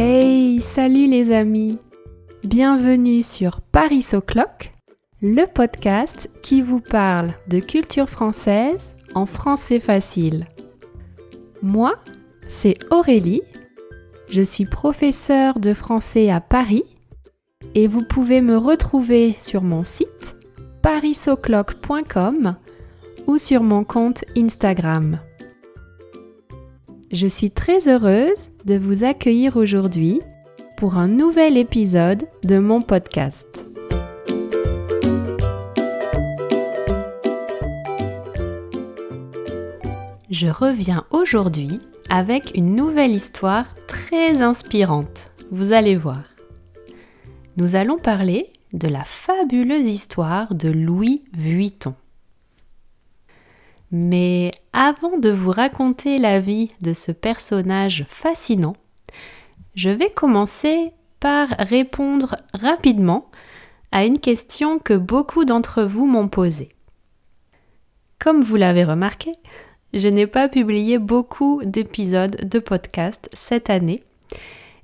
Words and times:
Hey, 0.00 0.60
salut 0.60 1.08
les 1.08 1.32
amis 1.32 1.76
Bienvenue 2.44 3.20
sur 3.20 3.60
Paris 3.60 4.06
O'Clock, 4.12 4.72
le 5.20 5.44
podcast 5.46 6.30
qui 6.40 6.62
vous 6.62 6.78
parle 6.78 7.32
de 7.48 7.58
culture 7.58 8.08
française 8.08 8.94
en 9.16 9.26
français 9.26 9.80
facile. 9.80 10.44
Moi, 11.62 11.94
c'est 12.48 12.74
Aurélie, 12.92 13.42
je 14.30 14.42
suis 14.42 14.66
professeure 14.66 15.58
de 15.58 15.74
français 15.74 16.30
à 16.30 16.40
Paris 16.40 16.84
et 17.74 17.88
vous 17.88 18.04
pouvez 18.04 18.40
me 18.40 18.56
retrouver 18.56 19.34
sur 19.36 19.62
mon 19.62 19.82
site 19.82 20.36
parisoclock.com 20.80 22.54
ou 23.26 23.36
sur 23.36 23.64
mon 23.64 23.82
compte 23.82 24.24
Instagram. 24.36 25.18
Je 27.10 27.26
suis 27.26 27.50
très 27.50 27.88
heureuse 27.88 28.50
de 28.66 28.76
vous 28.76 29.02
accueillir 29.02 29.56
aujourd'hui 29.56 30.20
pour 30.76 30.98
un 30.98 31.08
nouvel 31.08 31.56
épisode 31.56 32.28
de 32.44 32.58
mon 32.58 32.82
podcast. 32.82 33.66
Je 40.30 40.48
reviens 40.48 41.06
aujourd'hui 41.10 41.78
avec 42.10 42.52
une 42.54 42.74
nouvelle 42.74 43.12
histoire 43.12 43.74
très 43.86 44.42
inspirante. 44.42 45.30
Vous 45.50 45.72
allez 45.72 45.96
voir. 45.96 46.24
Nous 47.56 47.74
allons 47.74 47.96
parler 47.96 48.52
de 48.74 48.86
la 48.86 49.04
fabuleuse 49.04 49.86
histoire 49.86 50.54
de 50.54 50.68
Louis 50.68 51.24
Vuitton. 51.32 51.94
Mais 53.90 54.50
avant 54.72 55.16
de 55.18 55.30
vous 55.30 55.50
raconter 55.50 56.18
la 56.18 56.40
vie 56.40 56.70
de 56.82 56.92
ce 56.92 57.10
personnage 57.10 58.04
fascinant, 58.08 58.76
je 59.74 59.90
vais 59.90 60.10
commencer 60.10 60.92
par 61.20 61.48
répondre 61.58 62.36
rapidement 62.52 63.30
à 63.92 64.04
une 64.04 64.18
question 64.18 64.78
que 64.78 64.94
beaucoup 64.94 65.44
d'entre 65.44 65.82
vous 65.82 66.06
m'ont 66.06 66.28
posée. 66.28 66.70
Comme 68.18 68.42
vous 68.42 68.56
l'avez 68.56 68.84
remarqué, 68.84 69.32
je 69.94 70.08
n'ai 70.08 70.26
pas 70.26 70.48
publié 70.48 70.98
beaucoup 70.98 71.62
d'épisodes 71.64 72.48
de 72.48 72.58
podcast 72.58 73.28
cette 73.32 73.70
année 73.70 74.02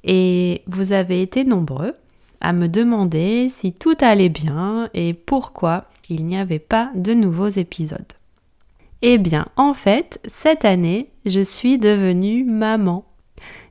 et 0.02 0.62
vous 0.66 0.92
avez 0.92 1.20
été 1.20 1.44
nombreux 1.44 1.94
à 2.40 2.52
me 2.52 2.68
demander 2.68 3.48
si 3.50 3.72
tout 3.72 3.96
allait 4.00 4.28
bien 4.28 4.88
et 4.94 5.14
pourquoi 5.14 5.84
il 6.08 6.24
n'y 6.26 6.36
avait 6.36 6.58
pas 6.58 6.90
de 6.94 7.12
nouveaux 7.12 7.48
épisodes. 7.48 8.12
Eh 9.02 9.18
bien, 9.18 9.46
en 9.56 9.74
fait, 9.74 10.20
cette 10.26 10.64
année, 10.64 11.10
je 11.26 11.40
suis 11.40 11.78
devenue 11.78 12.44
maman. 12.44 13.04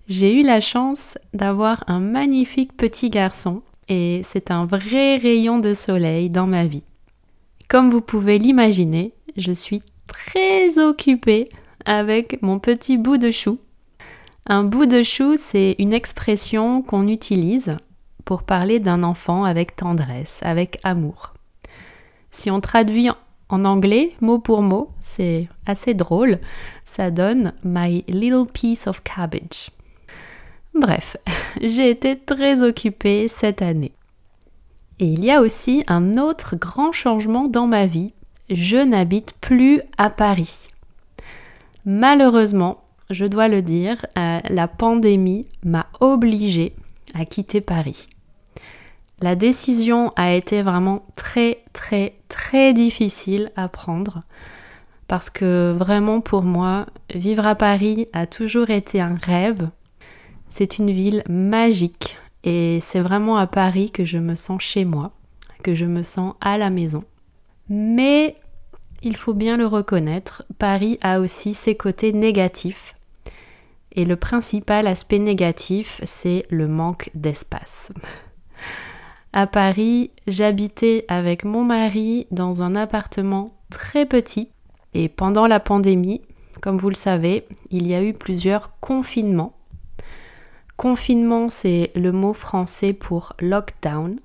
J'ai 0.08 0.40
eu 0.40 0.44
la 0.44 0.62
chance 0.62 1.18
d'avoir 1.34 1.84
un 1.88 2.00
magnifique 2.00 2.76
petit 2.76 3.10
garçon 3.10 3.64
et 3.88 4.22
c'est 4.26 4.52
un 4.52 4.66
vrai 4.66 5.18
rayon 5.18 5.60
de 5.60 5.74
soleil 5.74 6.30
dans 6.30 6.48
ma 6.48 6.66
vie. 6.66 6.84
Comme 7.70 7.90
vous 7.90 8.02
pouvez 8.02 8.38
l'imaginer, 8.38 9.14
je 9.38 9.52
suis 9.52 9.82
très 10.08 10.78
occupée 10.78 11.46
avec 11.86 12.42
mon 12.42 12.60
petit 12.60 12.98
bout 12.98 13.18
de 13.18 13.32
chou. 13.32 13.60
Un 14.46 14.64
bout 14.64 14.86
de 14.86 15.02
chou, 15.02 15.36
c'est 15.38 15.76
une 15.80 15.94
expression 15.94 16.82
qu'on 16.82 17.08
utilise 17.08 17.76
pour 18.26 18.44
parler 18.44 18.80
d'un 18.80 19.04
enfant 19.04 19.46
avec 19.46 19.76
tendresse, 19.76 20.40
avec 20.42 20.80
amour. 20.84 21.34
Si 22.32 22.52
on 22.52 22.60
traduit 22.60 23.10
en 23.54 23.66
anglais, 23.66 24.12
mot 24.20 24.40
pour 24.40 24.62
mot, 24.62 24.90
c'est 25.00 25.48
assez 25.66 25.94
drôle, 25.94 26.40
ça 26.84 27.12
donne 27.12 27.54
My 27.64 28.04
Little 28.08 28.52
Piece 28.52 28.88
of 28.88 29.04
Cabbage. 29.04 29.70
Bref, 30.74 31.18
j'ai 31.62 31.90
été 31.90 32.18
très 32.18 32.62
occupée 32.62 33.28
cette 33.28 33.62
année. 33.62 33.94
Et 35.00 35.06
il 35.06 35.24
y 35.24 35.32
a 35.32 35.42
aussi 35.42 35.84
un 35.88 36.18
autre 36.18 36.56
grand 36.56 36.92
changement 36.92 37.48
dans 37.48 37.68
ma 37.68 37.86
vie 37.86 38.14
je 38.50 38.78
n'habite 38.78 39.34
plus 39.42 39.82
à 39.98 40.10
Paris. 40.10 40.68
Malheureusement, 41.86 42.82
je 43.10 43.26
dois 43.26 43.48
le 43.48 43.62
dire, 43.62 44.06
euh, 44.18 44.40
la 44.50 44.68
pandémie 44.68 45.48
m'a 45.64 45.88
obligée 46.00 46.74
à 47.14 47.26
quitter 47.26 47.62
Paris. 47.62 48.08
La 49.24 49.38
décision 49.38 50.12
a 50.18 50.34
été 50.34 50.62
vraiment 50.62 51.06
très 51.16 51.64
très 51.72 52.16
très 52.28 52.74
difficile 52.74 53.52
à 53.56 53.70
prendre 53.70 54.24
parce 55.08 55.30
que 55.30 55.74
vraiment 55.80 56.20
pour 56.20 56.44
moi, 56.44 56.88
vivre 57.10 57.46
à 57.48 57.56
Paris 57.56 58.10
a 58.12 58.28
toujours 58.28 58.70
été 58.70 59.00
un 59.00 59.16
rêve. 59.16 59.70
C'est 60.50 60.78
une 60.78 60.92
ville 60.92 61.24
magique 61.30 62.18
et 62.44 62.80
c'est 62.82 63.00
vraiment 63.00 63.38
à 63.38 63.48
Paris 63.48 63.92
que 63.92 64.04
je 64.04 64.18
me 64.18 64.36
sens 64.36 64.62
chez 64.62 64.84
moi, 64.84 65.14
que 65.64 65.74
je 65.74 65.86
me 65.86 66.04
sens 66.04 66.34
à 66.42 66.58
la 66.58 66.70
maison. 66.70 67.06
Mais 67.70 68.36
il 69.04 69.16
faut 69.16 69.34
bien 69.34 69.56
le 69.56 69.68
reconnaître, 69.68 70.44
Paris 70.60 70.98
a 71.00 71.22
aussi 71.22 71.54
ses 71.54 71.76
côtés 71.76 72.12
négatifs. 72.12 72.94
Et 73.94 74.04
le 74.04 74.18
principal 74.18 74.86
aspect 74.86 75.20
négatif, 75.20 76.02
c'est 76.04 76.46
le 76.50 76.68
manque 76.68 77.10
d'espace. 77.14 77.94
À 79.36 79.48
Paris, 79.48 80.12
j'habitais 80.28 81.06
avec 81.08 81.44
mon 81.44 81.64
mari 81.64 82.28
dans 82.30 82.62
un 82.62 82.76
appartement 82.76 83.48
très 83.72 84.06
petit 84.06 84.52
et 84.94 85.10
pendant 85.10 85.48
la 85.48 85.60
pandémie, 85.60 86.22
comme 86.62 86.78
vous 86.78 86.90
le 86.90 86.96
savez, 86.96 87.48
il 87.72 87.88
y 87.88 87.96
a 87.96 88.04
eu 88.04 88.14
plusieurs 88.14 88.80
confinements. 88.80 89.58
Confinement, 90.78 91.50
c'est 91.50 91.92
le 91.96 92.12
mot 92.12 92.34
français 92.34 92.94
pour 92.94 93.34
lockdown. 93.40 94.20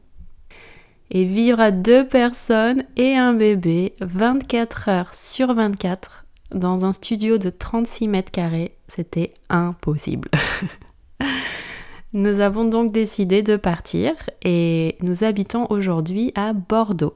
Et 1.11 1.25
vivre 1.25 1.59
à 1.59 1.71
deux 1.71 2.07
personnes 2.07 2.85
et 2.97 3.17
un 3.17 3.33
bébé 3.33 3.95
24 4.03 4.89
heures 4.91 5.15
sur 5.15 5.55
24 5.55 6.27
dans 6.53 6.85
un 6.85 6.93
studio 6.93 7.39
de 7.39 7.49
36 7.49 8.09
mètres 8.09 8.31
carrés, 8.31 8.77
c'était 8.89 9.33
impossible. 9.49 10.29
nous 12.13 12.41
avons 12.41 12.65
donc 12.65 12.91
décidé 12.93 13.43
de 13.43 13.57
partir 13.57 14.15
et 14.43 14.97
nous 15.03 15.25
habitons 15.25 15.67
aujourd'hui 15.71 16.33
à 16.35 16.53
Bordeaux. 16.55 17.15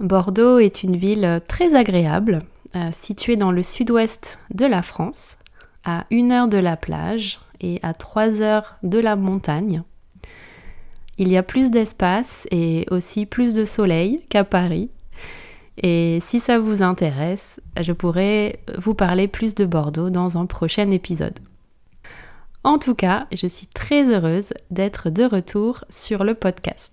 Bordeaux 0.00 0.58
est 0.58 0.82
une 0.82 0.96
ville 0.96 1.40
très 1.46 1.74
agréable, 1.74 2.40
euh, 2.74 2.90
située 2.92 3.36
dans 3.36 3.52
le 3.52 3.62
sud-ouest 3.62 4.38
de 4.52 4.66
la 4.66 4.82
France, 4.82 5.38
à 5.84 6.04
une 6.10 6.32
heure 6.32 6.48
de 6.48 6.58
la 6.58 6.76
plage 6.76 7.40
et 7.60 7.78
à 7.82 7.94
trois 7.94 8.42
heures 8.42 8.76
de 8.82 8.98
la 8.98 9.14
montagne. 9.14 9.82
Il 11.16 11.28
y 11.28 11.36
a 11.36 11.42
plus 11.42 11.70
d'espace 11.70 12.46
et 12.50 12.86
aussi 12.90 13.24
plus 13.24 13.54
de 13.54 13.64
soleil 13.64 14.20
qu'à 14.28 14.44
Paris. 14.44 14.90
Et 15.82 16.18
si 16.20 16.40
ça 16.40 16.58
vous 16.58 16.82
intéresse, 16.82 17.60
je 17.80 17.92
pourrais 17.92 18.58
vous 18.78 18.94
parler 18.94 19.28
plus 19.28 19.54
de 19.54 19.64
Bordeaux 19.64 20.10
dans 20.10 20.36
un 20.36 20.46
prochain 20.46 20.90
épisode. 20.90 21.38
En 22.66 22.78
tout 22.78 22.96
cas, 22.96 23.28
je 23.30 23.46
suis 23.46 23.68
très 23.68 24.12
heureuse 24.12 24.52
d'être 24.72 25.08
de 25.08 25.22
retour 25.22 25.84
sur 25.88 26.24
le 26.24 26.34
podcast. 26.34 26.92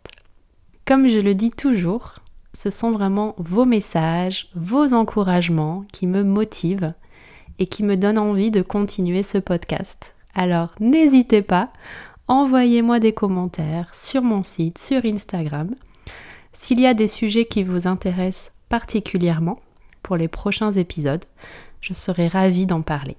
Comme 0.86 1.08
je 1.08 1.18
le 1.18 1.34
dis 1.34 1.50
toujours, 1.50 2.20
ce 2.54 2.70
sont 2.70 2.92
vraiment 2.92 3.34
vos 3.40 3.66
messages, 3.66 4.52
vos 4.54 4.94
encouragements 4.94 5.84
qui 5.92 6.06
me 6.06 6.24
motivent 6.24 6.94
et 7.58 7.66
qui 7.66 7.82
me 7.82 7.98
donnent 7.98 8.20
envie 8.20 8.52
de 8.52 8.62
continuer 8.62 9.24
ce 9.24 9.40
podcast. 9.40 10.14
Alors 10.36 10.76
n'hésitez 10.80 11.42
pas, 11.42 11.74
envoyez-moi 12.28 13.00
des 13.00 13.14
commentaires 13.14 13.96
sur 13.96 14.22
mon 14.22 14.44
site, 14.44 14.78
sur 14.78 15.04
Instagram. 15.04 15.72
S'il 16.52 16.80
y 16.80 16.86
a 16.86 16.94
des 16.94 17.08
sujets 17.08 17.46
qui 17.46 17.64
vous 17.64 17.88
intéressent 17.88 18.52
particulièrement 18.70 19.58
pour 20.04 20.18
les 20.18 20.28
prochains 20.28 20.74
épisodes, 20.74 21.26
je 21.82 21.94
serai 21.94 22.28
ravie 22.28 22.68
d'en 22.68 22.84
parler. 22.84 23.18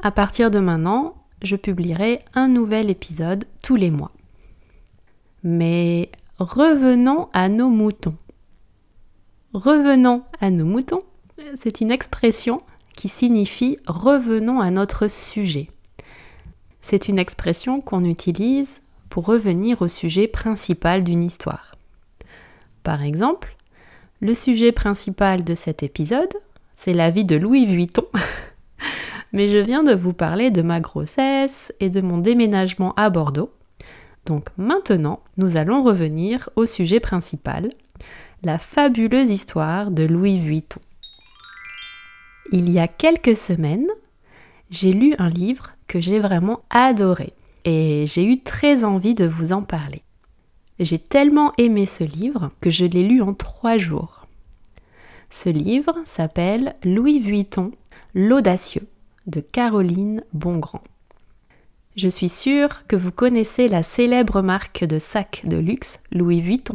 À 0.00 0.10
partir 0.10 0.50
de 0.50 0.58
maintenant, 0.58 1.14
je 1.42 1.56
publierai 1.56 2.20
un 2.34 2.48
nouvel 2.48 2.90
épisode 2.90 3.44
tous 3.62 3.76
les 3.76 3.90
mois. 3.90 4.12
Mais 5.42 6.10
revenons 6.38 7.28
à 7.32 7.48
nos 7.48 7.68
moutons. 7.68 8.16
Revenons 9.52 10.24
à 10.40 10.50
nos 10.50 10.64
moutons, 10.64 11.02
c'est 11.54 11.80
une 11.80 11.90
expression 11.90 12.58
qui 12.96 13.08
signifie 13.08 13.76
revenons 13.86 14.60
à 14.60 14.70
notre 14.70 15.08
sujet. 15.08 15.70
C'est 16.82 17.08
une 17.08 17.18
expression 17.18 17.80
qu'on 17.80 18.04
utilise 18.04 18.80
pour 19.08 19.26
revenir 19.26 19.80
au 19.80 19.88
sujet 19.88 20.26
principal 20.26 21.04
d'une 21.04 21.22
histoire. 21.22 21.76
Par 22.82 23.02
exemple, 23.02 23.56
le 24.20 24.34
sujet 24.34 24.72
principal 24.72 25.44
de 25.44 25.54
cet 25.54 25.82
épisode, 25.82 26.34
c'est 26.74 26.92
la 26.92 27.10
vie 27.10 27.24
de 27.24 27.36
Louis 27.36 27.66
Vuitton. 27.66 28.06
Mais 29.34 29.48
je 29.48 29.58
viens 29.58 29.82
de 29.82 29.92
vous 29.92 30.12
parler 30.12 30.52
de 30.52 30.62
ma 30.62 30.78
grossesse 30.78 31.74
et 31.80 31.90
de 31.90 32.00
mon 32.00 32.18
déménagement 32.18 32.94
à 32.94 33.10
Bordeaux. 33.10 33.50
Donc 34.26 34.46
maintenant, 34.56 35.24
nous 35.38 35.56
allons 35.56 35.82
revenir 35.82 36.50
au 36.54 36.66
sujet 36.66 37.00
principal, 37.00 37.70
la 38.44 38.58
fabuleuse 38.58 39.30
histoire 39.30 39.90
de 39.90 40.04
Louis 40.04 40.38
Vuitton. 40.38 40.78
Il 42.52 42.70
y 42.70 42.78
a 42.78 42.86
quelques 42.86 43.34
semaines, 43.34 43.88
j'ai 44.70 44.92
lu 44.92 45.16
un 45.18 45.30
livre 45.30 45.72
que 45.88 45.98
j'ai 45.98 46.20
vraiment 46.20 46.60
adoré 46.70 47.32
et 47.64 48.04
j'ai 48.06 48.24
eu 48.24 48.40
très 48.40 48.84
envie 48.84 49.16
de 49.16 49.26
vous 49.26 49.52
en 49.52 49.62
parler. 49.62 50.02
J'ai 50.78 51.00
tellement 51.00 51.52
aimé 51.58 51.86
ce 51.86 52.04
livre 52.04 52.52
que 52.60 52.70
je 52.70 52.84
l'ai 52.84 53.02
lu 53.02 53.20
en 53.20 53.34
trois 53.34 53.78
jours. 53.78 54.28
Ce 55.28 55.48
livre 55.48 55.96
s'appelle 56.04 56.76
Louis 56.84 57.18
Vuitton, 57.18 57.72
l'audacieux 58.14 58.86
de 59.26 59.40
Caroline 59.40 60.24
Bongrand. 60.32 60.82
Je 61.96 62.08
suis 62.08 62.28
sûre 62.28 62.86
que 62.88 62.96
vous 62.96 63.12
connaissez 63.12 63.68
la 63.68 63.82
célèbre 63.82 64.42
marque 64.42 64.84
de 64.84 64.98
sacs 64.98 65.42
de 65.44 65.56
luxe 65.56 66.00
Louis 66.10 66.40
Vuitton. 66.40 66.74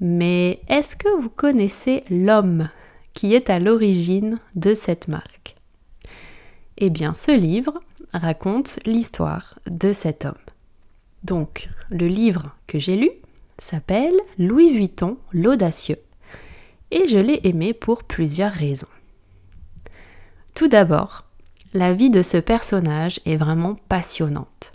Mais 0.00 0.60
est-ce 0.68 0.94
que 0.96 1.20
vous 1.20 1.30
connaissez 1.30 2.04
l'homme 2.08 2.68
qui 3.12 3.34
est 3.34 3.50
à 3.50 3.58
l'origine 3.58 4.38
de 4.54 4.74
cette 4.74 5.08
marque? 5.08 5.56
Eh 6.76 6.90
bien, 6.90 7.12
ce 7.14 7.32
livre 7.32 7.80
raconte 8.12 8.78
l'histoire 8.86 9.58
de 9.66 9.92
cet 9.92 10.24
homme. 10.24 10.34
Donc, 11.24 11.68
le 11.90 12.06
livre 12.06 12.54
que 12.68 12.78
j'ai 12.78 12.96
lu 12.96 13.10
s'appelle 13.58 14.14
Louis 14.38 14.72
Vuitton 14.72 15.18
l'audacieux 15.32 15.98
et 16.90 17.08
je 17.08 17.18
l'ai 17.18 17.40
aimé 17.42 17.74
pour 17.74 18.04
plusieurs 18.04 18.52
raisons. 18.52 18.86
Tout 20.58 20.66
d'abord, 20.66 21.22
la 21.72 21.92
vie 21.92 22.10
de 22.10 22.20
ce 22.20 22.36
personnage 22.36 23.20
est 23.24 23.36
vraiment 23.36 23.76
passionnante. 23.88 24.72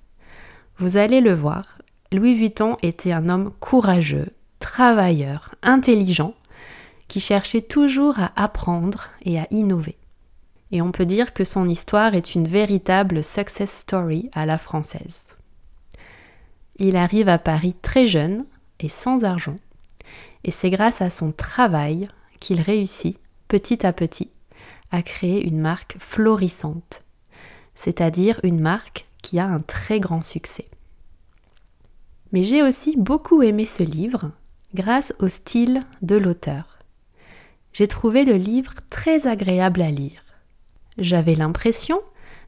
Vous 0.77 0.95
allez 0.95 1.19
le 1.19 1.33
voir, 1.33 1.79
Louis 2.13 2.35
Vuitton 2.35 2.77
était 2.81 3.11
un 3.11 3.27
homme 3.27 3.51
courageux, 3.59 4.29
travailleur, 4.61 5.55
intelligent, 5.61 6.35
qui 7.09 7.19
cherchait 7.19 7.59
toujours 7.59 8.17
à 8.17 8.31
apprendre 8.37 9.09
et 9.23 9.37
à 9.37 9.45
innover. 9.51 9.97
Et 10.71 10.81
on 10.81 10.93
peut 10.93 11.05
dire 11.05 11.33
que 11.33 11.43
son 11.43 11.67
histoire 11.67 12.15
est 12.15 12.33
une 12.33 12.47
véritable 12.47 13.21
success 13.21 13.69
story 13.69 14.29
à 14.31 14.45
la 14.45 14.57
française. 14.57 15.23
Il 16.77 16.95
arrive 16.95 17.27
à 17.27 17.39
Paris 17.39 17.75
très 17.81 18.07
jeune 18.07 18.45
et 18.79 18.87
sans 18.87 19.25
argent, 19.25 19.57
et 20.45 20.51
c'est 20.51 20.69
grâce 20.69 21.01
à 21.01 21.09
son 21.09 21.33
travail 21.33 22.07
qu'il 22.39 22.61
réussit, 22.61 23.19
petit 23.49 23.85
à 23.85 23.91
petit, 23.91 24.29
à 24.93 25.01
créer 25.01 25.45
une 25.45 25.59
marque 25.59 25.97
florissante, 25.99 27.03
c'est-à-dire 27.75 28.39
une 28.43 28.61
marque 28.61 29.07
qui 29.23 29.39
a 29.39 29.45
un 29.45 29.59
très 29.59 29.99
grand 29.99 30.21
succès. 30.21 30.67
Mais 32.31 32.43
j'ai 32.43 32.61
aussi 32.61 32.95
beaucoup 32.95 33.41
aimé 33.41 33.65
ce 33.65 33.83
livre 33.83 34.31
grâce 34.75 35.13
au 35.19 35.27
style 35.27 35.83
de 36.03 36.15
l'auteur. 36.15 36.79
J'ai 37.73 37.87
trouvé 37.87 38.23
le 38.23 38.35
livre 38.35 38.73
très 38.91 39.27
agréable 39.27 39.81
à 39.81 39.89
lire. 39.89 40.23
J'avais 40.99 41.35
l'impression 41.35 41.99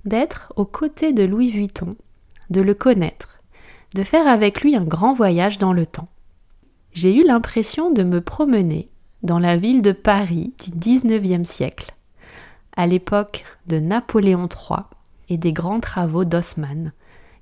d'être 0.06 0.54
aux 0.56 0.66
côtés 0.66 1.14
de 1.14 1.24
Louis 1.24 1.50
Vuitton, 1.50 1.96
de 2.52 2.62
le 2.62 2.76
connaître, 2.76 3.42
de 3.96 4.04
faire 4.04 4.28
avec 4.28 4.62
lui 4.62 4.76
un 4.76 4.84
grand 4.84 5.14
voyage 5.14 5.58
dans 5.58 5.74
le 5.74 5.88
temps. 5.88 6.08
J'ai 6.92 7.16
eu 7.16 7.24
l'impression 7.26 7.92
de 7.92 8.04
me 8.04 8.22
promener 8.22 8.90
dans 9.24 9.40
la 9.40 9.58
ville 9.58 9.82
de 9.82 9.92
Paris 9.92 10.54
du 10.64 10.72
XIXe 10.78 11.48
siècle, 11.50 11.95
à 12.76 12.88
l'époque 12.88 13.46
de 13.68 13.80
Napoléon 13.80 14.48
III 14.48 14.82
et 15.30 15.38
des 15.38 15.54
grands 15.54 15.80
travaux 15.80 16.26
d'Haussmann, 16.26 16.92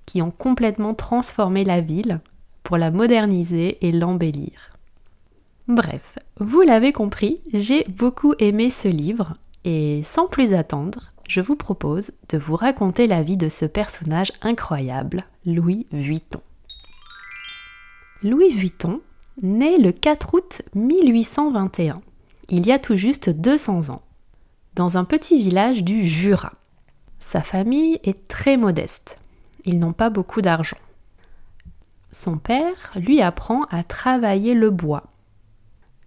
qui 0.06 0.22
ont 0.22 0.32
complètement 0.32 0.94
transformé 0.94 1.64
la 1.64 1.82
ville 1.82 2.20
pour 2.64 2.78
la 2.78 2.92
moderniser 2.92 3.86
et 3.86 3.92
l'embellir. 3.92 4.72
Bref, 5.68 6.18
vous 6.40 6.62
l'avez 6.62 6.92
compris, 6.92 7.42
j'ai 7.54 7.86
beaucoup 7.86 8.34
aimé 8.40 8.70
ce 8.70 8.88
livre 8.88 9.38
et 9.64 10.02
sans 10.04 10.28
plus 10.28 10.54
attendre, 10.54 11.14
je 11.28 11.40
vous 11.40 11.56
propose 11.56 12.12
de 12.30 12.38
vous 12.38 12.56
raconter 12.56 13.08
la 13.08 13.24
vie 13.24 13.38
de 13.38 13.48
ce 13.48 13.66
personnage 13.66 14.34
incroyable, 14.42 15.24
Louis 15.46 15.88
Vuitton. 15.92 16.42
Louis 18.24 18.50
Vuitton 18.50 19.02
naît 19.42 19.78
le 19.78 19.92
4 19.92 20.34
août 20.34 20.62
1821, 20.76 22.02
il 22.50 22.68
y 22.68 22.72
a 22.72 22.80
tout 22.80 22.96
juste 22.96 23.30
200 23.30 23.90
ans, 23.90 24.02
dans 24.76 24.98
un 24.98 25.04
petit 25.04 25.40
village 25.40 25.84
du 25.84 26.06
Jura. 26.06 26.54
Sa 27.20 27.42
famille 27.42 28.00
est 28.04 28.28
très 28.28 28.58
modeste, 28.58 29.18
ils 29.66 29.80
n'ont 29.80 29.94
pas 29.94 30.10
beaucoup 30.10 30.42
d'argent. 30.42 30.78
Son 32.12 32.38
père 32.38 32.92
lui 32.96 33.22
apprend 33.22 33.64
à 33.72 33.84
travailler 33.84 34.54
le 34.54 34.70
bois 34.70 35.10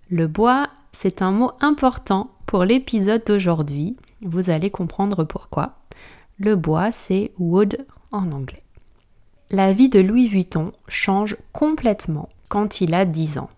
le 0.08 0.28
bois, 0.28 0.68
c'est 0.92 1.20
un 1.20 1.32
mot 1.32 1.50
important 1.60 2.30
pour 2.46 2.64
l'épisode 2.64 3.24
d'aujourd'hui. 3.26 3.96
Vous 4.22 4.50
allez 4.50 4.70
comprendre 4.70 5.24
pourquoi. 5.24 5.78
Le 6.38 6.54
bois, 6.54 6.92
c'est 6.92 7.32
wood 7.40 7.84
en 8.12 8.30
anglais. 8.30 8.62
La 9.50 9.72
vie 9.72 9.88
de 9.88 9.98
Louis 9.98 10.28
Vuitton 10.28 10.66
change 10.86 11.36
complètement 11.52 12.28
quand 12.48 12.80
il 12.80 12.94
a 12.94 13.04
10 13.04 13.38
ans. 13.38 13.50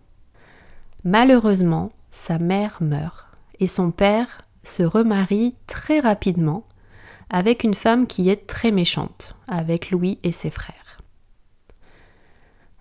Malheureusement, 1.04 1.90
sa 2.12 2.38
mère 2.38 2.78
meurt 2.80 3.28
et 3.60 3.66
son 3.66 3.90
père 3.90 4.46
se 4.68 4.82
remarie 4.82 5.54
très 5.66 6.00
rapidement 6.00 6.64
avec 7.30 7.64
une 7.64 7.74
femme 7.74 8.06
qui 8.06 8.30
est 8.30 8.46
très 8.46 8.70
méchante, 8.70 9.36
avec 9.48 9.90
Louis 9.90 10.18
et 10.22 10.32
ses 10.32 10.50
frères. 10.50 10.98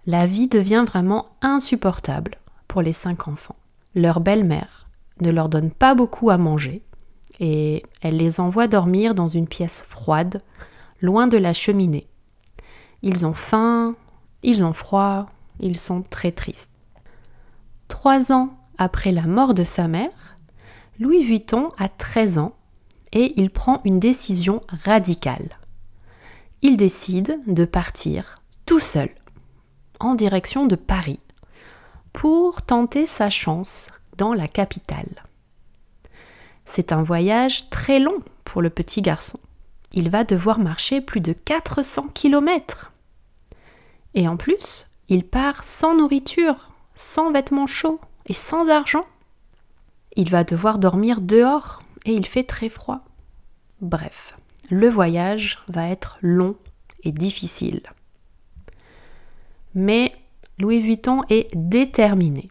La 0.05 0.25
vie 0.25 0.47
devient 0.47 0.85
vraiment 0.87 1.25
insupportable 1.41 2.35
pour 2.67 2.81
les 2.81 2.93
cinq 2.93 3.27
enfants. 3.27 3.55
Leur 3.93 4.19
belle-mère 4.19 4.87
ne 5.19 5.31
leur 5.31 5.49
donne 5.49 5.71
pas 5.71 5.95
beaucoup 5.95 6.29
à 6.29 6.37
manger 6.37 6.81
et 7.39 7.83
elle 8.01 8.17
les 8.17 8.39
envoie 8.39 8.67
dormir 8.67 9.15
dans 9.15 9.27
une 9.27 9.47
pièce 9.47 9.81
froide, 9.81 10.41
loin 11.01 11.27
de 11.27 11.37
la 11.37 11.53
cheminée. 11.53 12.07
Ils 13.01 13.25
ont 13.25 13.33
faim, 13.33 13.95
ils 14.43 14.63
ont 14.63 14.73
froid, 14.73 15.27
ils 15.59 15.77
sont 15.77 16.01
très 16.01 16.31
tristes. 16.31 16.71
Trois 17.87 18.31
ans 18.31 18.57
après 18.77 19.11
la 19.11 19.23
mort 19.23 19.53
de 19.53 19.63
sa 19.63 19.87
mère, 19.87 20.36
Louis 20.99 21.23
Vuitton 21.23 21.69
a 21.77 21.89
13 21.89 22.39
ans 22.39 22.55
et 23.11 23.39
il 23.39 23.51
prend 23.51 23.81
une 23.85 23.99
décision 23.99 24.61
radicale. 24.69 25.57
Il 26.63 26.75
décide 26.75 27.39
de 27.45 27.65
partir 27.65 28.41
tout 28.65 28.79
seul 28.79 29.09
en 29.99 30.15
direction 30.15 30.65
de 30.65 30.75
Paris 30.75 31.19
pour 32.13 32.63
tenter 32.63 33.05
sa 33.05 33.29
chance 33.29 33.89
dans 34.17 34.33
la 34.33 34.47
capitale. 34.47 35.23
C'est 36.65 36.91
un 36.91 37.03
voyage 37.03 37.69
très 37.69 37.99
long 37.99 38.23
pour 38.43 38.63
le 38.63 38.71
petit 38.71 39.03
garçon. 39.03 39.39
Il 39.93 40.09
va 40.09 40.23
devoir 40.23 40.57
marcher 40.57 40.99
plus 40.99 41.21
de 41.21 41.33
400 41.33 42.07
kilomètres. 42.13 42.91
Et 44.15 44.27
en 44.27 44.35
plus, 44.35 44.87
il 45.09 45.23
part 45.23 45.63
sans 45.63 45.95
nourriture, 45.95 46.71
sans 46.95 47.31
vêtements 47.31 47.67
chauds 47.67 48.01
et 48.25 48.33
sans 48.33 48.67
argent. 48.69 49.05
Il 50.17 50.31
va 50.31 50.43
devoir 50.43 50.79
dormir 50.79 51.21
dehors 51.21 51.83
et 52.05 52.11
il 52.11 52.25
fait 52.25 52.43
très 52.43 52.69
froid. 52.69 53.01
Bref, 53.81 54.35
le 54.71 54.89
voyage 54.89 55.59
va 55.67 55.87
être 55.87 56.17
long 56.21 56.55
et 57.03 57.11
difficile. 57.11 57.81
Mais 59.75 60.11
Louis 60.57 60.79
Vuitton 60.79 61.21
est 61.29 61.55
déterminé. 61.55 62.49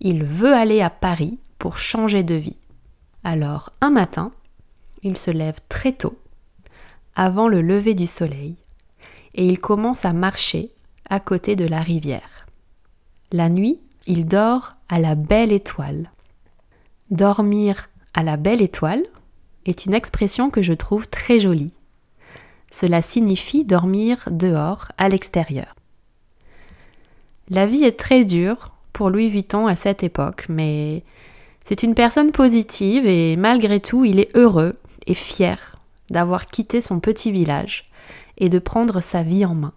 Il 0.00 0.24
veut 0.24 0.52
aller 0.52 0.80
à 0.80 0.90
Paris 0.90 1.38
pour 1.58 1.78
changer 1.78 2.24
de 2.24 2.34
vie. 2.34 2.58
Alors, 3.22 3.70
un 3.80 3.90
matin, 3.90 4.32
il 5.04 5.16
se 5.16 5.30
lève 5.30 5.60
très 5.68 5.92
tôt, 5.92 6.18
avant 7.14 7.46
le 7.46 7.62
lever 7.62 7.94
du 7.94 8.08
soleil, 8.08 8.56
et 9.34 9.46
il 9.46 9.60
commence 9.60 10.04
à 10.04 10.12
marcher 10.12 10.72
à 11.08 11.20
côté 11.20 11.54
de 11.54 11.66
la 11.66 11.80
rivière. 11.80 12.46
La 13.30 13.48
nuit, 13.48 13.80
il 14.06 14.26
dort 14.26 14.74
à 14.88 14.98
la 14.98 15.14
belle 15.14 15.52
étoile. 15.52 16.10
Dormir 17.10 17.90
à 18.14 18.22
la 18.22 18.38
belle 18.38 18.62
étoile 18.62 19.02
est 19.66 19.84
une 19.84 19.92
expression 19.92 20.48
que 20.48 20.62
je 20.62 20.72
trouve 20.72 21.06
très 21.06 21.38
jolie. 21.38 21.72
Cela 22.72 23.02
signifie 23.02 23.62
dormir 23.62 24.26
dehors, 24.30 24.90
à 24.96 25.10
l'extérieur. 25.10 25.74
La 27.50 27.66
vie 27.66 27.84
est 27.84 27.98
très 27.98 28.24
dure 28.24 28.72
pour 28.94 29.10
Louis 29.10 29.28
Vuitton 29.28 29.66
à 29.66 29.76
cette 29.76 30.02
époque, 30.02 30.46
mais 30.48 31.02
c'est 31.66 31.82
une 31.82 31.94
personne 31.94 32.32
positive 32.32 33.06
et 33.06 33.36
malgré 33.36 33.80
tout, 33.80 34.06
il 34.06 34.18
est 34.18 34.34
heureux 34.34 34.78
et 35.06 35.14
fier 35.14 35.76
d'avoir 36.08 36.46
quitté 36.46 36.80
son 36.80 37.00
petit 37.00 37.30
village 37.30 37.90
et 38.38 38.48
de 38.48 38.58
prendre 38.58 39.00
sa 39.00 39.22
vie 39.22 39.44
en 39.44 39.54
main. 39.54 39.74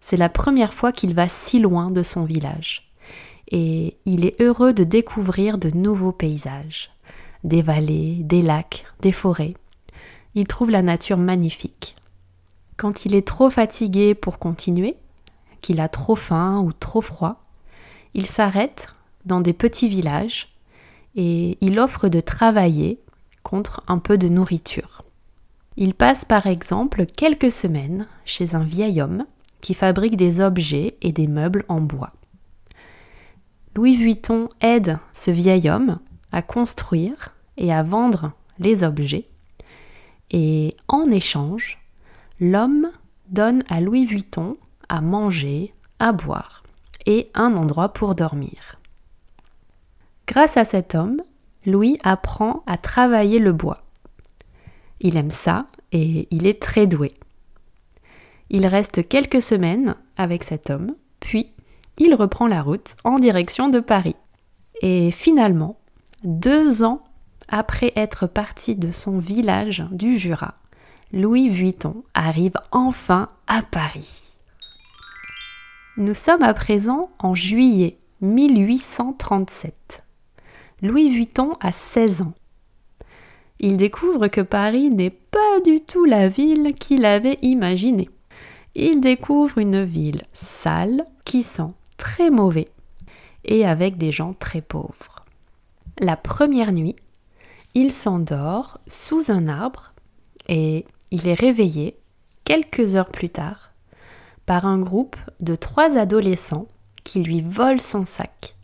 C'est 0.00 0.16
la 0.16 0.28
première 0.28 0.72
fois 0.72 0.92
qu'il 0.92 1.14
va 1.14 1.28
si 1.28 1.58
loin 1.58 1.90
de 1.90 2.04
son 2.04 2.24
village 2.24 2.91
et 3.52 3.98
il 4.06 4.24
est 4.24 4.40
heureux 4.40 4.72
de 4.72 4.82
découvrir 4.82 5.58
de 5.58 5.70
nouveaux 5.70 6.10
paysages, 6.10 6.90
des 7.44 7.60
vallées, 7.60 8.16
des 8.22 8.40
lacs, 8.40 8.86
des 9.02 9.12
forêts. 9.12 9.54
Il 10.34 10.46
trouve 10.46 10.70
la 10.70 10.82
nature 10.82 11.18
magnifique. 11.18 11.96
Quand 12.78 13.04
il 13.04 13.14
est 13.14 13.26
trop 13.26 13.50
fatigué 13.50 14.14
pour 14.14 14.38
continuer, 14.38 14.96
qu'il 15.60 15.80
a 15.80 15.88
trop 15.88 16.16
faim 16.16 16.60
ou 16.60 16.72
trop 16.72 17.02
froid, 17.02 17.44
il 18.14 18.26
s'arrête 18.26 18.88
dans 19.26 19.40
des 19.40 19.52
petits 19.52 19.88
villages 19.88 20.48
et 21.14 21.58
il 21.60 21.78
offre 21.78 22.08
de 22.08 22.20
travailler 22.20 22.98
contre 23.42 23.82
un 23.86 23.98
peu 23.98 24.16
de 24.16 24.28
nourriture. 24.28 25.02
Il 25.76 25.94
passe 25.94 26.24
par 26.24 26.46
exemple 26.46 27.04
quelques 27.04 27.52
semaines 27.52 28.06
chez 28.24 28.54
un 28.54 28.64
vieil 28.64 29.02
homme 29.02 29.26
qui 29.60 29.74
fabrique 29.74 30.16
des 30.16 30.40
objets 30.40 30.96
et 31.02 31.12
des 31.12 31.26
meubles 31.26 31.64
en 31.68 31.80
bois. 31.80 32.12
Louis 33.74 33.96
Vuitton 33.96 34.48
aide 34.60 34.98
ce 35.12 35.30
vieil 35.30 35.68
homme 35.70 35.98
à 36.30 36.42
construire 36.42 37.34
et 37.56 37.72
à 37.72 37.82
vendre 37.82 38.32
les 38.58 38.84
objets 38.84 39.28
et 40.32 40.76
en 40.88 41.10
échange, 41.10 41.78
l'homme 42.40 42.90
donne 43.28 43.62
à 43.68 43.80
Louis 43.80 44.06
Vuitton 44.06 44.56
à 44.88 45.00
manger, 45.00 45.74
à 45.98 46.12
boire 46.12 46.62
et 47.06 47.30
un 47.34 47.54
endroit 47.54 47.92
pour 47.92 48.14
dormir. 48.14 48.80
Grâce 50.26 50.56
à 50.56 50.64
cet 50.64 50.94
homme, 50.94 51.22
Louis 51.66 51.98
apprend 52.02 52.62
à 52.66 52.78
travailler 52.78 53.38
le 53.38 53.52
bois. 53.52 53.82
Il 55.00 55.16
aime 55.16 55.30
ça 55.30 55.66
et 55.92 56.26
il 56.30 56.46
est 56.46 56.60
très 56.60 56.86
doué. 56.86 57.14
Il 58.50 58.66
reste 58.66 59.06
quelques 59.08 59.42
semaines 59.42 59.96
avec 60.16 60.44
cet 60.44 60.70
homme, 60.70 60.94
puis 61.20 61.51
il 61.98 62.14
reprend 62.14 62.46
la 62.46 62.62
route 62.62 62.96
en 63.04 63.18
direction 63.18 63.68
de 63.68 63.80
Paris. 63.80 64.16
Et 64.80 65.10
finalement, 65.10 65.78
deux 66.24 66.82
ans 66.82 67.02
après 67.48 67.92
être 67.96 68.26
parti 68.26 68.76
de 68.76 68.90
son 68.90 69.18
village 69.18 69.84
du 69.90 70.18
Jura, 70.18 70.54
Louis 71.12 71.48
Vuitton 71.48 72.02
arrive 72.14 72.54
enfin 72.70 73.28
à 73.46 73.62
Paris. 73.62 74.22
Nous 75.98 76.14
sommes 76.14 76.42
à 76.42 76.54
présent 76.54 77.10
en 77.18 77.34
juillet 77.34 77.98
1837. 78.22 80.02
Louis 80.80 81.10
Vuitton 81.10 81.52
a 81.60 81.70
16 81.70 82.22
ans. 82.22 82.32
Il 83.60 83.76
découvre 83.76 84.28
que 84.28 84.40
Paris 84.40 84.90
n'est 84.90 85.10
pas 85.10 85.60
du 85.64 85.80
tout 85.80 86.04
la 86.04 86.28
ville 86.28 86.74
qu'il 86.74 87.04
avait 87.04 87.38
imaginée. 87.42 88.08
Il 88.74 89.00
découvre 89.00 89.58
une 89.58 89.84
ville 89.84 90.22
sale 90.32 91.04
qui 91.24 91.42
sent 91.42 91.74
très 91.96 92.30
mauvais 92.30 92.68
et 93.44 93.66
avec 93.66 93.96
des 93.96 94.12
gens 94.12 94.34
très 94.34 94.60
pauvres. 94.60 95.24
La 95.98 96.16
première 96.16 96.72
nuit, 96.72 96.96
il 97.74 97.90
s'endort 97.90 98.78
sous 98.86 99.30
un 99.30 99.48
arbre 99.48 99.92
et 100.48 100.84
il 101.10 101.28
est 101.28 101.34
réveillé 101.34 101.96
quelques 102.44 102.96
heures 102.96 103.10
plus 103.10 103.30
tard 103.30 103.72
par 104.46 104.66
un 104.66 104.78
groupe 104.78 105.16
de 105.40 105.54
trois 105.54 105.96
adolescents 105.96 106.66
qui 107.04 107.22
lui 107.22 107.40
volent 107.40 107.78
son 107.78 108.04
sac, 108.04 108.56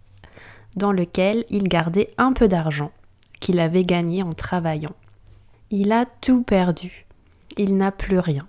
dans 0.76 0.92
lequel 0.92 1.44
il 1.50 1.68
gardait 1.68 2.10
un 2.18 2.32
peu 2.32 2.48
d'argent 2.48 2.90
qu'il 3.40 3.60
avait 3.60 3.84
gagné 3.84 4.22
en 4.22 4.32
travaillant. 4.32 4.94
Il 5.70 5.92
a 5.92 6.06
tout 6.06 6.42
perdu. 6.42 7.06
Il 7.56 7.76
n'a 7.76 7.92
plus 7.92 8.18
rien. 8.18 8.46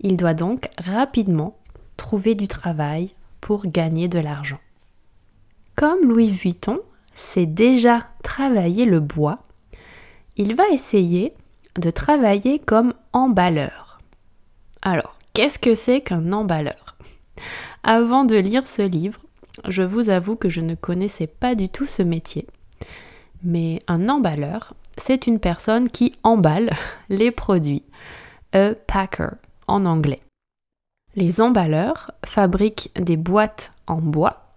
Il 0.00 0.16
doit 0.16 0.34
donc 0.34 0.68
rapidement 0.78 1.56
trouver 1.96 2.34
du 2.34 2.48
travail 2.48 3.14
pour 3.44 3.66
gagner 3.66 4.08
de 4.08 4.18
l'argent. 4.18 4.58
Comme 5.76 6.08
Louis 6.08 6.30
Vuitton 6.30 6.80
sait 7.14 7.44
déjà 7.44 8.06
travailler 8.22 8.86
le 8.86 9.00
bois, 9.00 9.40
il 10.38 10.54
va 10.54 10.66
essayer 10.70 11.34
de 11.78 11.90
travailler 11.90 12.58
comme 12.58 12.94
emballeur. 13.12 14.00
Alors, 14.80 15.18
qu'est-ce 15.34 15.58
que 15.58 15.74
c'est 15.74 16.00
qu'un 16.00 16.32
emballeur? 16.32 16.96
Avant 17.82 18.24
de 18.24 18.36
lire 18.36 18.66
ce 18.66 18.80
livre, 18.80 19.20
je 19.68 19.82
vous 19.82 20.08
avoue 20.08 20.36
que 20.36 20.48
je 20.48 20.62
ne 20.62 20.74
connaissais 20.74 21.26
pas 21.26 21.54
du 21.54 21.68
tout 21.68 21.86
ce 21.86 22.02
métier. 22.02 22.46
Mais 23.42 23.82
un 23.88 24.08
emballeur, 24.08 24.72
c'est 24.96 25.26
une 25.26 25.38
personne 25.38 25.90
qui 25.90 26.14
emballe 26.22 26.72
les 27.10 27.30
produits. 27.30 27.84
A 28.54 28.70
packer 28.86 29.36
en 29.66 29.84
anglais. 29.84 30.23
Les 31.16 31.40
emballeurs 31.40 32.10
fabriquent 32.24 32.90
des 32.96 33.16
boîtes 33.16 33.72
en 33.86 34.00
bois 34.00 34.52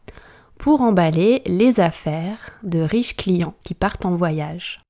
pour 0.57 0.81
emballer 0.81 1.43
les 1.45 1.79
affaires 1.79 2.51
de 2.63 2.79
riches 2.79 3.15
clients 3.15 3.53
qui 3.63 3.75
partent 3.75 4.05
en 4.05 4.15
voyage. 4.15 4.81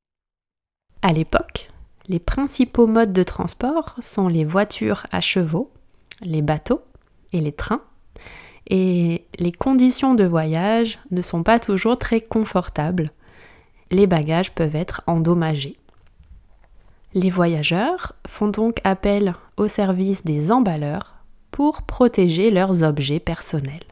À 1.01 1.11
l'époque, 1.11 1.69
les 2.07 2.19
principaux 2.19 2.87
modes 2.87 3.11
de 3.11 3.23
transport 3.23 3.95
sont 3.99 4.29
les 4.29 4.45
voitures 4.45 5.07
à 5.11 5.19
chevaux, 5.19 5.69
les 6.21 6.41
bateaux 6.41 6.81
et 7.33 7.41
les 7.41 7.51
trains, 7.51 7.83
et 8.69 9.25
les 9.37 9.51
conditions 9.51 10.15
de 10.15 10.23
voyage 10.23 10.99
ne 11.11 11.21
sont 11.21 11.43
pas 11.43 11.59
toujours 11.59 11.97
très 11.97 12.21
confortables. 12.21 13.11
Les 13.91 14.07
bagages 14.07 14.53
peuvent 14.53 14.75
être 14.75 15.01
endommagés. 15.05 15.77
Les 17.13 17.29
voyageurs 17.29 18.13
font 18.25 18.47
donc 18.47 18.77
appel 18.85 19.33
au 19.57 19.67
service 19.67 20.23
des 20.23 20.51
emballeurs 20.51 21.16
pour 21.57 21.81
protéger 21.81 22.51
leurs 22.51 22.83
objets 22.83 23.19
personnels. 23.19 23.87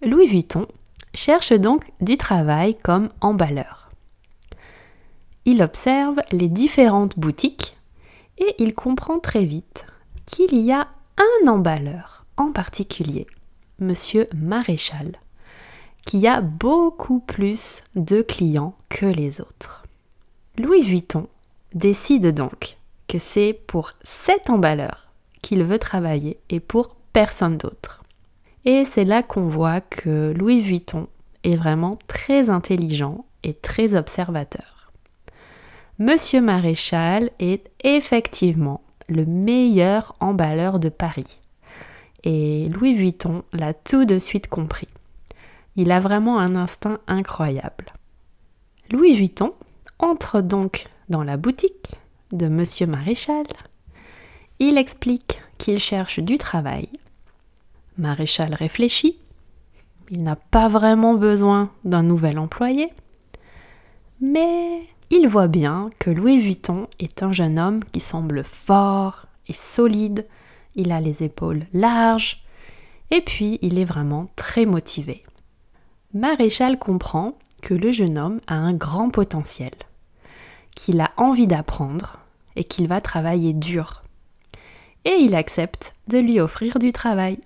Louis 0.00 0.26
Vuitton 0.26 0.64
cherche 1.12 1.52
donc 1.52 1.84
du 2.00 2.16
travail 2.16 2.78
comme 2.82 3.10
emballeur. 3.20 3.90
Il 5.44 5.60
observe 5.60 6.22
les 6.30 6.48
différentes 6.48 7.18
boutiques 7.18 7.76
et 8.38 8.54
il 8.58 8.72
comprend 8.72 9.18
très 9.18 9.44
vite 9.44 9.84
qu'il 10.24 10.58
y 10.58 10.72
a 10.72 10.88
un 11.18 11.46
emballeur 11.46 12.24
en 12.38 12.52
particulier, 12.52 13.26
Monsieur 13.78 14.26
Maréchal, 14.34 15.20
qui 16.06 16.26
a 16.26 16.40
beaucoup 16.40 17.20
plus 17.20 17.84
de 17.96 18.22
clients 18.22 18.74
que 18.88 19.04
les 19.04 19.42
autres. 19.42 19.82
Louis 20.56 20.80
Vuitton 20.80 21.26
décide 21.74 22.32
donc 22.32 22.78
que 23.08 23.18
c'est 23.18 23.52
pour 23.52 23.92
cet 24.02 24.48
emballeur 24.48 25.11
qu'il 25.42 25.64
veut 25.64 25.78
travailler 25.78 26.38
et 26.48 26.60
pour 26.60 26.96
personne 27.12 27.58
d'autre. 27.58 28.02
Et 28.64 28.84
c'est 28.84 29.04
là 29.04 29.22
qu'on 29.22 29.48
voit 29.48 29.80
que 29.80 30.32
Louis 30.36 30.60
Vuitton 30.60 31.08
est 31.44 31.56
vraiment 31.56 31.98
très 32.06 32.48
intelligent 32.48 33.24
et 33.42 33.54
très 33.54 33.94
observateur. 33.94 34.92
Monsieur 35.98 36.40
Maréchal 36.40 37.30
est 37.38 37.70
effectivement 37.84 38.82
le 39.08 39.24
meilleur 39.24 40.14
emballeur 40.20 40.78
de 40.78 40.88
Paris. 40.88 41.40
Et 42.24 42.68
Louis 42.68 42.94
Vuitton 42.94 43.42
l'a 43.52 43.74
tout 43.74 44.04
de 44.04 44.18
suite 44.18 44.48
compris. 44.48 44.88
Il 45.74 45.90
a 45.90 46.00
vraiment 46.00 46.38
un 46.38 46.54
instinct 46.54 46.98
incroyable. 47.08 47.92
Louis 48.92 49.16
Vuitton 49.16 49.52
entre 49.98 50.40
donc 50.40 50.86
dans 51.08 51.24
la 51.24 51.36
boutique 51.36 51.90
de 52.32 52.46
Monsieur 52.46 52.86
Maréchal 52.86 53.46
il 54.68 54.78
explique 54.78 55.42
qu'il 55.58 55.80
cherche 55.80 56.20
du 56.20 56.38
travail. 56.38 56.88
Maréchal 57.98 58.54
réfléchit. 58.54 59.18
Il 60.10 60.22
n'a 60.22 60.36
pas 60.36 60.68
vraiment 60.68 61.14
besoin 61.14 61.70
d'un 61.84 62.04
nouvel 62.04 62.38
employé. 62.38 62.92
Mais 64.20 64.82
il 65.10 65.26
voit 65.26 65.48
bien 65.48 65.90
que 65.98 66.10
Louis 66.10 66.38
Vuitton 66.38 66.86
est 67.00 67.24
un 67.24 67.32
jeune 67.32 67.58
homme 67.58 67.82
qui 67.90 67.98
semble 67.98 68.44
fort 68.44 69.26
et 69.48 69.52
solide. 69.52 70.28
Il 70.76 70.92
a 70.92 71.00
les 71.00 71.24
épaules 71.24 71.66
larges. 71.72 72.44
Et 73.10 73.20
puis, 73.20 73.58
il 73.62 73.80
est 73.80 73.84
vraiment 73.84 74.28
très 74.36 74.64
motivé. 74.64 75.24
Maréchal 76.14 76.78
comprend 76.78 77.36
que 77.62 77.74
le 77.74 77.90
jeune 77.90 78.16
homme 78.16 78.40
a 78.46 78.54
un 78.54 78.74
grand 78.74 79.10
potentiel, 79.10 79.72
qu'il 80.76 81.00
a 81.00 81.10
envie 81.16 81.48
d'apprendre 81.48 82.20
et 82.54 82.62
qu'il 82.62 82.86
va 82.86 83.00
travailler 83.00 83.54
dur 83.54 84.01
et 85.04 85.16
il 85.20 85.34
accepte 85.34 85.94
de 86.08 86.18
lui 86.18 86.40
offrir 86.40 86.78
du 86.78 86.92
travail. 86.92 87.38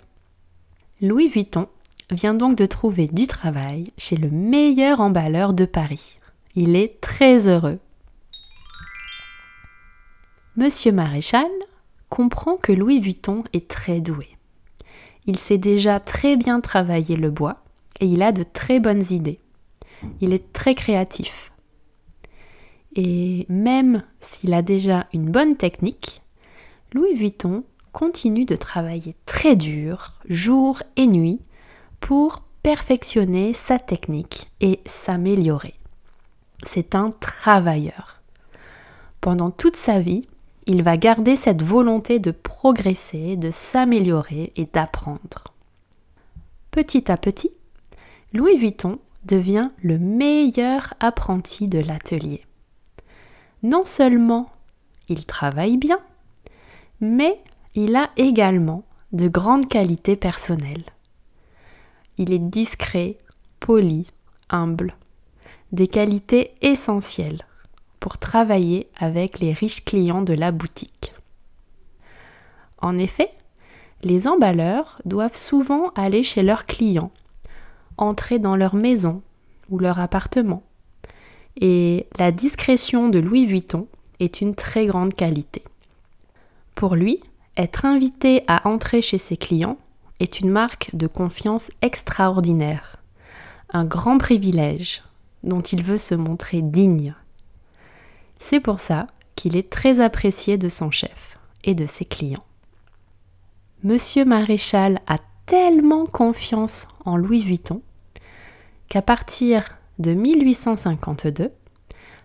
Louis 1.00 1.28
Vuitton 1.28 1.68
vient 2.10 2.34
donc 2.34 2.56
de 2.56 2.66
trouver 2.66 3.06
du 3.06 3.26
travail 3.26 3.92
chez 3.98 4.16
le 4.16 4.30
meilleur 4.30 5.00
emballeur 5.00 5.52
de 5.52 5.64
Paris. 5.64 6.18
Il 6.54 6.76
est 6.76 7.00
très 7.00 7.48
heureux. 7.48 7.78
Monsieur 10.56 10.92
Maréchal 10.92 11.50
comprend 12.08 12.56
que 12.56 12.72
Louis 12.72 13.00
Vuitton 13.00 13.44
est 13.52 13.68
très 13.68 14.00
doué. 14.00 14.28
Il 15.26 15.38
sait 15.38 15.58
déjà 15.58 16.00
très 16.00 16.36
bien 16.36 16.60
travailler 16.60 17.16
le 17.16 17.30
bois 17.30 17.62
et 18.00 18.06
il 18.06 18.22
a 18.22 18.32
de 18.32 18.42
très 18.42 18.80
bonnes 18.80 19.04
idées. 19.10 19.40
Il 20.20 20.32
est 20.32 20.52
très 20.52 20.74
créatif. 20.74 21.52
Et 22.94 23.44
même 23.48 24.02
s'il 24.20 24.54
a 24.54 24.62
déjà 24.62 25.06
une 25.12 25.30
bonne 25.30 25.56
technique, 25.56 26.22
Louis 26.96 27.12
Vuitton 27.12 27.62
continue 27.92 28.46
de 28.46 28.56
travailler 28.56 29.16
très 29.26 29.54
dur, 29.54 30.14
jour 30.30 30.82
et 30.96 31.06
nuit, 31.06 31.42
pour 32.00 32.40
perfectionner 32.62 33.52
sa 33.52 33.78
technique 33.78 34.50
et 34.62 34.80
s'améliorer. 34.86 35.74
C'est 36.64 36.94
un 36.94 37.10
travailleur. 37.10 38.22
Pendant 39.20 39.50
toute 39.50 39.76
sa 39.76 40.00
vie, 40.00 40.26
il 40.64 40.82
va 40.82 40.96
garder 40.96 41.36
cette 41.36 41.62
volonté 41.62 42.18
de 42.18 42.30
progresser, 42.30 43.36
de 43.36 43.50
s'améliorer 43.50 44.54
et 44.56 44.64
d'apprendre. 44.64 45.52
Petit 46.70 47.12
à 47.12 47.18
petit, 47.18 47.50
Louis 48.32 48.56
Vuitton 48.56 49.00
devient 49.26 49.68
le 49.82 49.98
meilleur 49.98 50.94
apprenti 51.00 51.68
de 51.68 51.78
l'atelier. 51.78 52.46
Non 53.62 53.84
seulement 53.84 54.50
il 55.10 55.26
travaille 55.26 55.76
bien, 55.76 56.00
mais 57.00 57.40
il 57.74 57.96
a 57.96 58.10
également 58.16 58.84
de 59.12 59.28
grandes 59.28 59.68
qualités 59.68 60.16
personnelles. 60.16 60.84
Il 62.18 62.32
est 62.32 62.38
discret, 62.38 63.18
poli, 63.60 64.06
humble, 64.48 64.96
des 65.72 65.86
qualités 65.86 66.52
essentielles 66.62 67.44
pour 68.00 68.18
travailler 68.18 68.88
avec 68.96 69.40
les 69.40 69.52
riches 69.52 69.84
clients 69.84 70.22
de 70.22 70.32
la 70.32 70.52
boutique. 70.52 71.14
En 72.78 72.98
effet, 72.98 73.30
les 74.02 74.28
emballeurs 74.28 75.00
doivent 75.04 75.36
souvent 75.36 75.90
aller 75.94 76.22
chez 76.22 76.42
leurs 76.42 76.66
clients, 76.66 77.10
entrer 77.96 78.38
dans 78.38 78.56
leur 78.56 78.74
maison 78.74 79.22
ou 79.70 79.78
leur 79.78 79.98
appartement. 79.98 80.62
Et 81.60 82.06
la 82.18 82.32
discrétion 82.32 83.08
de 83.08 83.18
Louis 83.18 83.46
Vuitton 83.46 83.88
est 84.20 84.40
une 84.40 84.54
très 84.54 84.86
grande 84.86 85.14
qualité. 85.14 85.62
Pour 86.76 86.94
lui, 86.94 87.20
être 87.56 87.86
invité 87.86 88.44
à 88.48 88.68
entrer 88.68 89.00
chez 89.00 89.16
ses 89.16 89.38
clients 89.38 89.78
est 90.20 90.40
une 90.40 90.50
marque 90.50 90.94
de 90.94 91.06
confiance 91.06 91.70
extraordinaire, 91.80 92.96
un 93.72 93.86
grand 93.86 94.18
privilège 94.18 95.02
dont 95.42 95.62
il 95.62 95.82
veut 95.82 95.96
se 95.96 96.14
montrer 96.14 96.60
digne. 96.60 97.14
C'est 98.38 98.60
pour 98.60 98.78
ça 98.78 99.06
qu'il 99.36 99.56
est 99.56 99.70
très 99.70 100.00
apprécié 100.00 100.58
de 100.58 100.68
son 100.68 100.90
chef 100.90 101.38
et 101.64 101.74
de 101.74 101.86
ses 101.86 102.04
clients. 102.04 102.44
Monsieur 103.82 104.26
Maréchal 104.26 105.00
a 105.06 105.16
tellement 105.46 106.04
confiance 106.04 106.88
en 107.06 107.16
Louis 107.16 107.42
Vuitton 107.42 107.80
qu'à 108.90 109.00
partir 109.00 109.78
de 109.98 110.12
1852, 110.12 111.50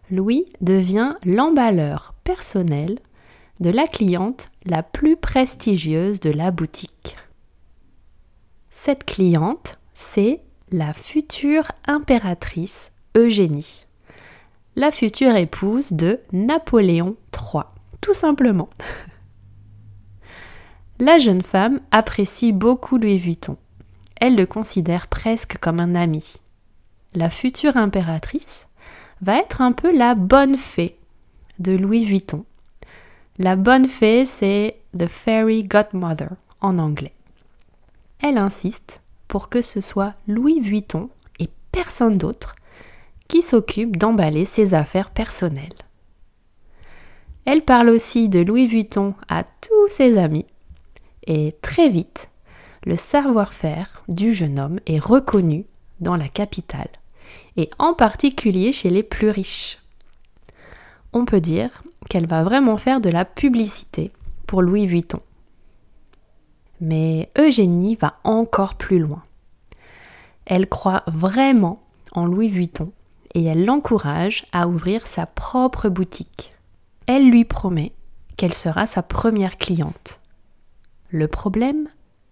Louis 0.10 0.46
devient 0.60 1.16
l'emballeur 1.24 2.14
personnel 2.26 3.00
de 3.62 3.70
la 3.70 3.86
cliente 3.86 4.50
la 4.66 4.84
plus 4.84 5.16
prestigieuse 5.16 6.20
de 6.20 6.32
la 6.32 6.52
boutique. 6.52 7.16
Cette 8.72 9.06
cliente, 9.06 9.80
c'est 9.94 10.42
la 10.72 10.94
future 10.94 11.72
impératrice 11.86 12.92
Eugénie, 13.16 13.84
la 14.76 14.90
future 14.90 15.36
épouse 15.36 15.92
de 15.94 16.20
Napoléon 16.34 17.16
III, 17.34 17.64
tout 18.02 18.14
simplement. 18.14 18.70
La 21.00 21.18
jeune 21.18 21.42
femme 21.42 21.80
apprécie 21.90 22.52
beaucoup 22.52 22.98
Louis 22.98 23.18
Vuitton. 23.18 23.58
Elle 24.18 24.36
le 24.36 24.46
considère 24.46 25.08
presque 25.08 25.58
comme 25.58 25.80
un 25.80 25.96
ami. 25.96 26.36
La 27.16 27.32
future 27.32 27.76
impératrice 27.76 28.68
va 29.20 29.38
être 29.38 29.62
un 29.62 29.72
peu 29.72 29.92
la 29.92 30.14
bonne 30.14 30.58
fée 30.58 30.96
de 31.58 31.72
Louis 31.72 32.06
Vuitton. 32.06 32.46
La 33.42 33.56
bonne 33.56 33.88
fée, 33.88 34.24
c'est 34.24 34.78
The 34.96 35.08
Fairy 35.08 35.64
Godmother 35.64 36.30
en 36.60 36.78
anglais. 36.78 37.16
Elle 38.22 38.38
insiste 38.38 39.02
pour 39.28 39.50
que 39.50 39.64
ce 39.64 39.82
soit 39.82 40.14
Louis 40.28 40.60
Vuitton 40.60 41.10
et 41.40 41.50
personne 41.72 42.20
d'autre 42.20 42.56
qui 43.28 43.42
s'occupe 43.42 43.98
d'emballer 43.98 44.46
ses 44.46 44.76
affaires 44.76 45.10
personnelles. 45.10 45.74
Elle 47.46 47.64
parle 47.64 47.90
aussi 47.90 48.30
de 48.30 48.42
Louis 48.42 48.68
Vuitton 48.68 49.16
à 49.28 49.44
tous 49.44 49.88
ses 49.90 50.20
amis 50.20 50.46
et 51.26 51.56
très 51.64 51.90
vite, 51.90 52.30
le 52.86 52.96
savoir-faire 52.96 54.04
du 54.08 54.36
jeune 54.36 54.60
homme 54.60 54.80
est 54.86 55.00
reconnu 55.00 55.66
dans 56.00 56.16
la 56.16 56.30
capitale, 56.30 56.92
et 57.58 57.72
en 57.80 57.96
particulier 57.96 58.72
chez 58.72 58.92
les 58.92 59.02
plus 59.02 59.32
riches. 59.32 59.80
On 61.12 61.26
peut 61.26 61.42
dire 61.42 61.82
qu'elle 62.10 62.28
va 62.28 62.44
vraiment 62.44 62.78
faire 62.78 63.02
de 63.02 63.10
la 63.10 63.26
publicité 63.26 64.12
pour 64.48 64.62
Louis 64.62 64.86
Vuitton. 64.86 65.20
Mais 66.80 67.32
Eugénie 67.38 67.96
va 67.96 68.20
encore 68.24 68.76
plus 68.76 69.00
loin. 69.00 69.24
Elle 70.46 70.68
croit 70.68 71.04
vraiment 71.08 71.84
en 72.12 72.26
Louis 72.26 72.50
Vuitton 72.50 72.92
et 73.34 73.44
elle 73.44 73.66
l'encourage 73.66 74.46
à 74.52 74.68
ouvrir 74.68 75.08
sa 75.08 75.26
propre 75.26 75.90
boutique. 75.90 76.54
Elle 77.06 77.30
lui 77.30 77.46
promet 77.46 77.94
qu'elle 78.36 78.54
sera 78.54 78.88
sa 78.88 79.04
première 79.04 79.58
cliente. 79.58 80.20
Le 81.10 81.28
problème, 81.28 81.88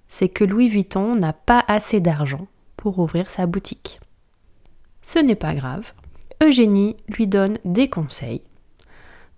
c'est 0.07 0.29
que 0.29 0.43
Louis 0.43 0.69
Vuitton 0.69 1.15
n'a 1.15 1.33
pas 1.33 1.63
assez 1.67 1.99
d'argent 1.99 2.47
pour 2.75 2.99
ouvrir 2.99 3.29
sa 3.29 3.45
boutique. 3.45 3.99
Ce 5.01 5.19
n'est 5.19 5.35
pas 5.35 5.53
grave, 5.53 5.93
Eugénie 6.41 6.97
lui 7.07 7.27
donne 7.27 7.57
des 7.65 7.89
conseils. 7.89 8.41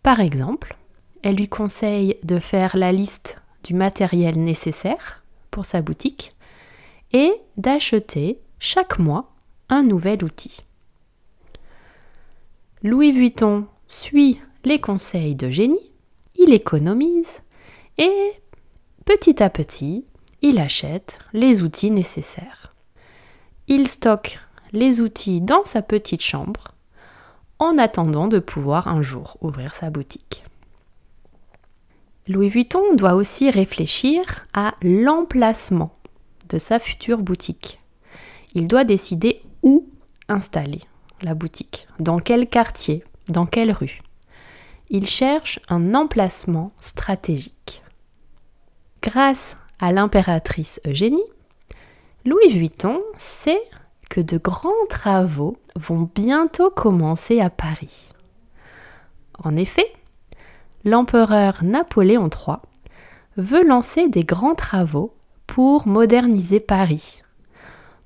Par 0.04 0.20
exemple, 0.20 0.76
elle 1.22 1.36
lui 1.36 1.48
conseille 1.48 2.18
de 2.24 2.40
faire 2.40 2.76
la 2.76 2.92
liste 2.92 3.40
du 3.64 3.74
matériel 3.74 4.42
nécessaire 4.42 5.24
pour 5.52 5.66
sa 5.66 5.82
boutique 5.82 6.36
et 7.14 7.32
d'acheter 7.58 8.40
chaque 8.60 8.98
mois 8.98 9.32
un 9.70 9.84
nouvel 9.84 10.24
outil. 10.24 10.62
Louis 12.84 13.12
Vuitton 13.12 13.68
suit 13.88 14.42
les 14.66 14.80
conseils 14.80 15.36
d'Eugénie, 15.36 15.92
il 16.36 16.54
économise 16.54 17.42
et 17.98 18.34
Petit 19.06 19.42
à 19.42 19.50
petit, 19.50 20.06
il 20.42 20.60
achète 20.60 21.20
les 21.34 21.64
outils 21.64 21.92
nécessaires. 21.92 22.74
Il 23.68 23.88
stocke 23.88 24.40
les 24.72 25.02
outils 25.02 25.42
dans 25.42 25.64
sa 25.64 25.82
petite 25.82 26.22
chambre 26.22 26.76
en 27.62 27.78
attendant 27.78 28.28
de 28.28 28.39
pouvoir 28.39 28.88
un 28.88 29.04
jour 29.04 29.38
ouvrir 29.39 29.76
sa 29.76 29.91
boutique. 29.91 30.43
Louis 32.28 32.50
Vuitton 32.50 32.95
doit 32.95 33.13
aussi 33.13 33.52
réfléchir 33.52 34.24
à 34.54 34.74
l'emplacement 34.82 35.93
de 36.50 36.58
sa 36.58 36.80
future 36.80 37.19
boutique. 37.19 37.80
Il 38.56 38.67
doit 38.67 38.84
décider 38.84 39.41
où 39.62 39.88
installer 40.28 40.82
la 41.21 41.36
boutique, 41.36 41.88
dans 42.00 42.17
quel 42.17 42.47
quartier, 42.47 43.04
dans 43.28 43.45
quelle 43.45 43.71
rue. 43.71 44.00
Il 44.89 45.06
cherche 45.06 45.60
un 45.69 45.93
emplacement 45.93 46.71
stratégique. 46.82 47.84
Grâce 49.04 49.56
à 49.80 49.91
l'impératrice 49.91 50.82
Eugénie, 50.88 51.21
Louis 52.26 52.50
Vuitton 52.50 53.02
sait 53.17 53.62
de 54.19 54.38
grands 54.38 54.86
travaux 54.89 55.58
vont 55.76 56.10
bientôt 56.13 56.69
commencer 56.69 57.39
à 57.39 57.50
Paris. 57.50 58.10
En 59.43 59.56
effet, 59.56 59.91
l'empereur 60.84 61.63
Napoléon 61.63 62.30
III 62.30 62.58
veut 63.38 63.65
lancer 63.65 64.10
des 64.10 64.24
grands 64.24 64.56
travaux 64.56 65.15
pour 65.47 65.88
moderniser 65.88 66.60
Paris, 66.60 67.24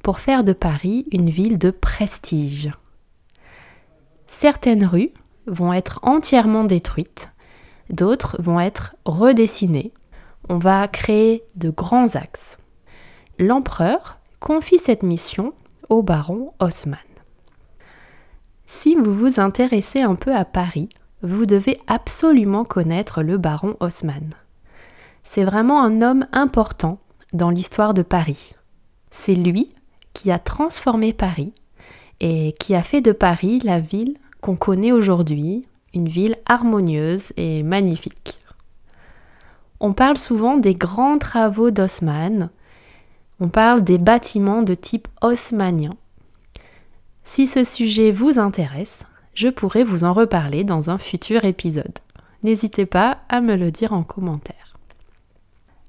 pour 0.04 0.20
faire 0.20 0.44
de 0.44 0.54
Paris 0.54 1.06
une 1.12 1.30
ville 1.30 1.58
de 1.58 1.72
prestige. 1.72 2.72
Certaines 4.28 4.86
rues 4.86 5.12
vont 5.48 5.74
être 5.74 6.00
entièrement 6.04 6.64
détruites, 6.64 7.30
d'autres 7.90 8.42
vont 8.42 8.60
être 8.60 8.96
redessinées 9.06 9.94
on 10.50 10.58
va 10.58 10.88
créer 10.88 11.44
de 11.56 11.70
grands 11.70 12.16
axes. 12.16 12.58
L'empereur 13.40 14.18
confie 14.40 14.80
cette 14.80 15.04
mission 15.04 15.54
au 15.90 16.02
baron 16.02 16.54
Haussmann. 16.60 17.00
Si 18.66 18.96
vous 18.96 19.14
vous 19.14 19.40
intéressez 19.40 20.02
un 20.02 20.16
peu 20.16 20.36
à 20.36 20.46
Paris, 20.46 20.90
vous 21.22 21.46
devez 21.46 21.80
absolument 21.88 22.66
connaître 22.66 23.24
le 23.24 23.38
baron 23.38 23.76
Haussmann. 23.80 24.34
C'est 25.24 25.44
vraiment 25.44 25.84
un 25.84 26.02
homme 26.02 26.28
important 26.32 27.00
dans 27.34 27.50
l'histoire 27.50 27.94
de 27.94 28.02
Paris. 28.02 28.54
C'est 29.12 29.36
lui 29.36 29.74
qui 30.14 30.32
a 30.32 30.40
transformé 30.40 31.14
Paris 31.14 31.54
et 32.20 32.54
qui 32.60 32.76
a 32.76 32.84
fait 32.84 33.02
de 33.02 33.12
Paris 33.12 33.60
la 33.64 33.80
ville 33.80 34.18
qu'on 34.42 34.56
connaît 34.56 34.92
aujourd'hui, 34.92 35.68
une 35.94 36.08
ville 36.08 36.38
harmonieuse 36.46 37.34
et 37.38 37.64
magnifique. 37.64 38.40
On 39.80 39.94
parle 39.94 40.18
souvent 40.18 40.58
des 40.58 40.74
grands 40.74 41.18
travaux 41.18 41.72
d'Haussmann. 41.72 42.50
On 43.40 43.50
parle 43.50 43.84
des 43.84 43.98
bâtiments 43.98 44.62
de 44.62 44.74
type 44.74 45.08
haussmannien. 45.22 45.92
Si 47.24 47.48
ce 47.48 47.64
sujet 47.64 48.12
vous 48.12 48.40
intéresse, 48.40 49.04
je 49.34 49.50
pourrais 49.50 49.84
vous 49.84 50.04
en 50.04 50.14
reparler 50.14 50.64
dans 50.64 50.90
un 50.90 50.98
futur 50.98 51.44
épisode. 51.46 52.00
N'hésitez 52.44 52.86
pas 52.86 53.20
à 53.30 53.42
me 53.42 53.56
le 53.56 53.72
dire 53.72 53.94
en 53.94 54.04
commentaire. 54.04 54.78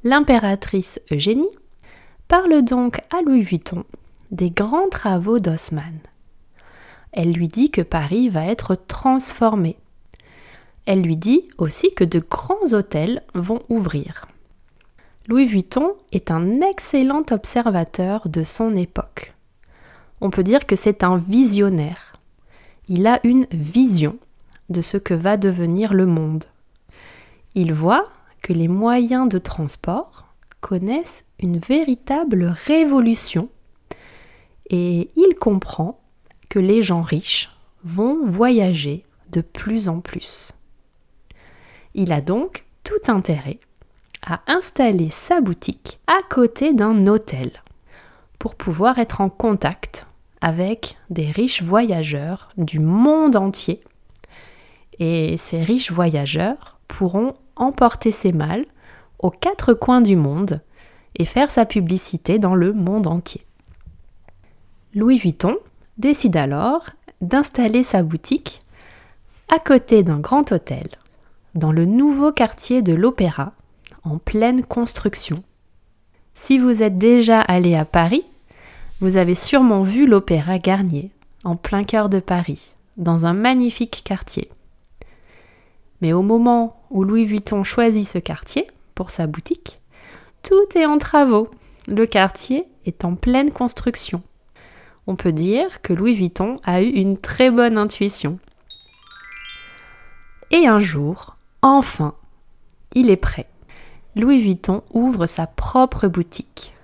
L'impératrice 0.02 1.00
Eugénie 1.12 1.44
parle 2.28 2.62
donc 2.62 3.00
à 3.16 3.22
Louis 3.22 3.42
Vuitton 3.42 3.84
des 4.30 4.50
grands 4.50 4.88
travaux 4.88 5.38
d'Haussmann. 5.38 5.98
Elle 7.12 7.32
lui 7.32 7.48
dit 7.48 7.70
que 7.70 7.82
Paris 7.82 8.28
va 8.28 8.44
être 8.46 8.74
transformé 8.74 9.76
elle 10.86 11.02
lui 11.02 11.16
dit 11.16 11.48
aussi 11.58 11.92
que 11.92 12.04
de 12.04 12.20
grands 12.20 12.72
hôtels 12.72 13.22
vont 13.34 13.60
ouvrir. 13.68 14.26
Louis 15.28 15.46
Vuitton 15.46 15.94
est 16.12 16.30
un 16.30 16.60
excellent 16.60 17.24
observateur 17.32 18.28
de 18.28 18.44
son 18.44 18.76
époque. 18.76 19.34
On 20.20 20.30
peut 20.30 20.44
dire 20.44 20.66
que 20.66 20.76
c'est 20.76 21.02
un 21.02 21.16
visionnaire. 21.16 22.12
Il 22.88 23.08
a 23.08 23.18
une 23.24 23.46
vision 23.50 24.18
de 24.68 24.80
ce 24.80 24.96
que 24.96 25.14
va 25.14 25.36
devenir 25.36 25.94
le 25.94 26.06
monde. 26.06 26.44
il 27.56 27.72
voit 27.72 28.04
que 28.42 28.52
les 28.52 28.68
moyens 28.68 29.28
de 29.28 29.38
transport 29.38 30.26
connaissent 30.60 31.24
une 31.40 31.58
véritable 31.58 32.44
révolution 32.66 33.48
et 34.70 35.10
il 35.16 35.34
comprend 35.40 35.98
que 36.48 36.60
les 36.60 36.82
gens 36.82 37.02
riches 37.02 37.50
vont 37.82 38.24
voyager 38.24 39.04
de 39.30 39.40
plus 39.40 39.88
en 39.88 40.00
plus. 40.00 40.52
Il 41.94 42.12
a 42.12 42.20
donc 42.20 42.64
tout 42.84 43.10
intérêt 43.10 43.58
à 44.26 44.40
installer 44.48 45.08
sa 45.08 45.40
boutique 45.40 46.00
à 46.08 46.18
côté 46.28 46.74
d'un 46.74 47.06
hôtel 47.06 47.50
pour 48.38 48.56
pouvoir 48.56 48.98
être 48.98 49.20
en 49.20 49.28
contact 49.28 50.06
avec 50.40 50.96
des 51.10 51.30
riches 51.30 51.62
voyageurs 51.62 52.50
du 52.56 52.80
monde 52.80 53.36
entier. 53.36 53.82
Et 54.98 55.36
ces 55.36 55.62
riches 55.62 55.92
voyageurs 55.92 56.78
pourront 56.88 57.34
emporter 57.54 58.10
ses 58.10 58.32
malles 58.32 58.66
aux 59.20 59.30
quatre 59.30 59.74
coins 59.74 60.02
du 60.02 60.16
monde 60.16 60.60
et 61.14 61.24
faire 61.24 61.50
sa 61.50 61.64
publicité 61.64 62.38
dans 62.38 62.54
le 62.54 62.72
monde 62.72 63.06
entier. 63.06 63.46
Louis 64.94 65.18
Vuitton 65.18 65.56
décide 65.98 66.36
alors 66.36 66.90
d'installer 67.20 67.82
sa 67.82 68.02
boutique 68.02 68.60
à 69.54 69.58
côté 69.58 70.02
d'un 70.02 70.18
grand 70.18 70.52
hôtel 70.52 70.86
dans 71.54 71.72
le 71.72 71.86
nouveau 71.86 72.32
quartier 72.32 72.82
de 72.82 72.92
l'Opéra 72.92 73.52
en 74.06 74.18
pleine 74.18 74.64
construction. 74.64 75.42
Si 76.34 76.58
vous 76.58 76.82
êtes 76.82 76.96
déjà 76.96 77.40
allé 77.40 77.74
à 77.74 77.84
Paris, 77.84 78.24
vous 79.00 79.16
avez 79.16 79.34
sûrement 79.34 79.82
vu 79.82 80.06
l'Opéra 80.06 80.58
Garnier 80.58 81.10
en 81.44 81.56
plein 81.56 81.84
cœur 81.84 82.08
de 82.08 82.20
Paris, 82.20 82.74
dans 82.96 83.26
un 83.26 83.32
magnifique 83.32 84.02
quartier. 84.04 84.48
Mais 86.00 86.12
au 86.12 86.22
moment 86.22 86.82
où 86.90 87.04
Louis 87.04 87.24
Vuitton 87.24 87.64
choisit 87.64 88.06
ce 88.06 88.18
quartier 88.18 88.66
pour 88.94 89.10
sa 89.10 89.26
boutique, 89.26 89.80
tout 90.42 90.78
est 90.78 90.86
en 90.86 90.98
travaux. 90.98 91.50
Le 91.88 92.06
quartier 92.06 92.64
est 92.84 93.04
en 93.04 93.14
pleine 93.14 93.50
construction. 93.50 94.22
On 95.06 95.16
peut 95.16 95.32
dire 95.32 95.82
que 95.82 95.92
Louis 95.92 96.14
Vuitton 96.14 96.56
a 96.64 96.82
eu 96.82 96.88
une 96.88 97.16
très 97.16 97.50
bonne 97.50 97.78
intuition. 97.78 98.38
Et 100.50 100.66
un 100.66 100.80
jour, 100.80 101.36
enfin, 101.62 102.14
il 102.94 103.10
est 103.10 103.16
prêt. 103.16 103.46
Louis 104.16 104.40
Vuitton 104.40 104.82
ouvre 104.94 105.26
sa 105.26 105.46
propre 105.46 106.08
boutique. 106.08 106.74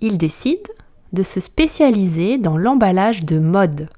Il 0.00 0.16
décide 0.16 0.66
de 1.12 1.22
se 1.22 1.40
spécialiser 1.40 2.38
dans 2.38 2.56
l'emballage 2.56 3.22
de 3.26 3.38
mode 3.38 3.90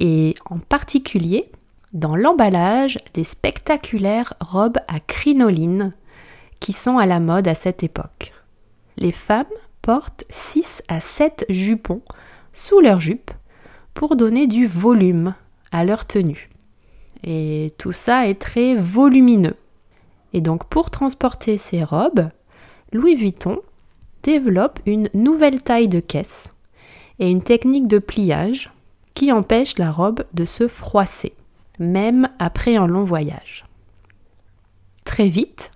et 0.00 0.34
en 0.46 0.58
particulier 0.58 1.48
dans 1.92 2.16
l'emballage 2.16 2.98
des 3.14 3.22
spectaculaires 3.22 4.34
robes 4.40 4.78
à 4.88 4.98
crinoline 4.98 5.92
qui 6.58 6.72
sont 6.72 6.98
à 6.98 7.06
la 7.06 7.20
mode 7.20 7.46
à 7.46 7.54
cette 7.54 7.84
époque. 7.84 8.32
Les 8.96 9.12
femmes 9.12 9.44
portent 9.82 10.24
6 10.28 10.82
à 10.88 10.98
7 10.98 11.46
jupons 11.48 12.02
sous 12.52 12.80
leur 12.80 12.98
jupe 12.98 13.30
pour 13.94 14.16
donner 14.16 14.48
du 14.48 14.66
volume 14.66 15.34
à 15.70 15.84
leur 15.84 16.04
tenue. 16.04 16.48
Et 17.22 17.72
tout 17.78 17.92
ça 17.92 18.26
est 18.26 18.40
très 18.40 18.74
volumineux. 18.74 19.54
Et 20.32 20.40
donc 20.40 20.64
pour 20.64 20.90
transporter 20.90 21.58
ces 21.58 21.82
robes, 21.82 22.30
Louis 22.92 23.14
Vuitton 23.14 23.60
développe 24.22 24.80
une 24.86 25.08
nouvelle 25.14 25.62
taille 25.62 25.88
de 25.88 26.00
caisse 26.00 26.54
et 27.18 27.30
une 27.30 27.42
technique 27.42 27.86
de 27.86 27.98
pliage 27.98 28.70
qui 29.14 29.32
empêche 29.32 29.78
la 29.78 29.90
robe 29.90 30.24
de 30.34 30.44
se 30.44 30.68
froisser, 30.68 31.34
même 31.78 32.28
après 32.38 32.76
un 32.76 32.86
long 32.86 33.02
voyage. 33.02 33.64
Très 35.04 35.28
vite, 35.28 35.70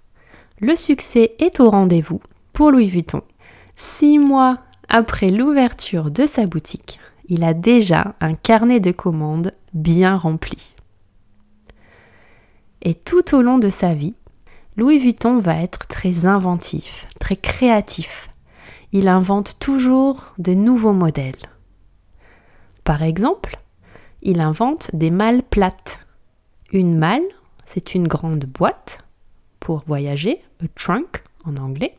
le 0.61 0.77
succès 0.77 1.35
est 1.39 1.61
au 1.61 1.69
rendez-vous 1.69 2.21
pour 2.53 2.71
Louis 2.71 2.87
Vuitton. 2.87 3.23
Six 3.77 4.19
mois 4.19 4.59
après 4.89 5.31
l'ouverture 5.31 6.11
de 6.11 6.27
sa 6.27 6.47
boutique, 6.47 7.01
il 7.29 7.43
a 7.45 7.55
déjà 7.55 8.15
un 8.21 8.35
carnet 8.35 8.81
de 8.81 8.93
commandes 8.93 9.51
bien 9.73 10.17
rempli. 10.17 10.75
Et 12.83 12.95
tout 12.95 13.35
au 13.35 13.43
long 13.43 13.59
de 13.59 13.71
sa 13.71 13.95
vie, 13.95 14.15
Louis 14.77 14.99
Vuitton 14.99 15.39
va 15.39 15.63
être 15.63 15.87
très 15.87 16.27
inventif, 16.27 17.07
très 17.21 17.37
créatif. 17.37 18.29
Il 18.93 19.07
invente 19.07 19.57
toujours 19.61 20.33
de 20.39 20.53
nouveaux 20.53 20.93
modèles. 20.93 21.37
Par 22.83 23.03
exemple, 23.03 23.59
il 24.23 24.41
invente 24.41 24.91
des 24.93 25.11
malles 25.11 25.45
plates. 25.45 26.01
Une 26.73 26.99
malle, 26.99 27.23
c'est 27.67 27.95
une 27.95 28.09
grande 28.09 28.47
boîte 28.47 28.99
pour 29.61 29.85
voyager, 29.87 30.43
a 30.63 30.67
trunk 30.75 31.23
en 31.45 31.57
anglais. 31.57 31.97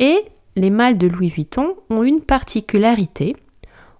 Et 0.00 0.24
les 0.56 0.70
malles 0.70 0.98
de 0.98 1.06
Louis 1.06 1.28
Vuitton 1.28 1.76
ont 1.88 2.02
une 2.02 2.22
particularité. 2.22 3.36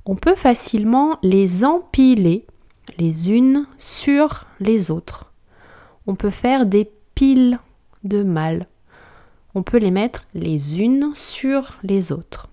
On 0.06 0.16
peut 0.16 0.34
facilement 0.34 1.12
les 1.22 1.64
empiler 1.64 2.46
les 2.98 3.30
unes 3.30 3.66
sur 3.78 4.46
les 4.58 4.90
autres. 4.90 5.32
On 6.08 6.16
peut 6.16 6.30
faire 6.30 6.66
des 6.66 6.90
de 8.04 8.22
malles. 8.22 8.66
On 9.54 9.62
peut 9.62 9.78
les 9.78 9.90
mettre 9.90 10.26
les 10.34 10.80
unes 10.80 11.12
sur 11.14 11.78
les 11.82 12.12
autres. 12.12 12.48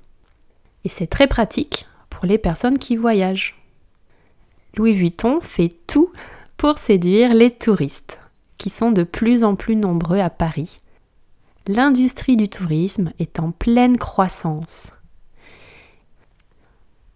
Et 0.84 0.89
c'est 0.89 1.08
très 1.08 1.27
pratique 1.27 1.86
pour 2.10 2.25
les 2.25 2.38
personnes 2.38 2.77
qui 2.77 2.97
voyagent. 2.97 3.56
Louis 4.75 4.93
Vuitton 4.93 5.39
fait 5.41 5.73
tout 5.88 6.12
pour 6.58 6.77
séduire 6.77 7.34
les 7.34 7.51
touristes 7.51 8.19
qui 8.58 8.69
sont 8.69 8.91
de 8.91 9.03
plus 9.03 9.43
en 9.43 9.56
plus 9.56 9.75
nombreux 9.75 10.19
à 10.19 10.30
Paris. 10.30 10.82
L'industrie 11.67 12.36
du 12.36 12.49
tourisme 12.49 13.13
est 13.19 13.39
en 13.39 13.51
pleine 13.51 13.97
croissance. 13.97 14.91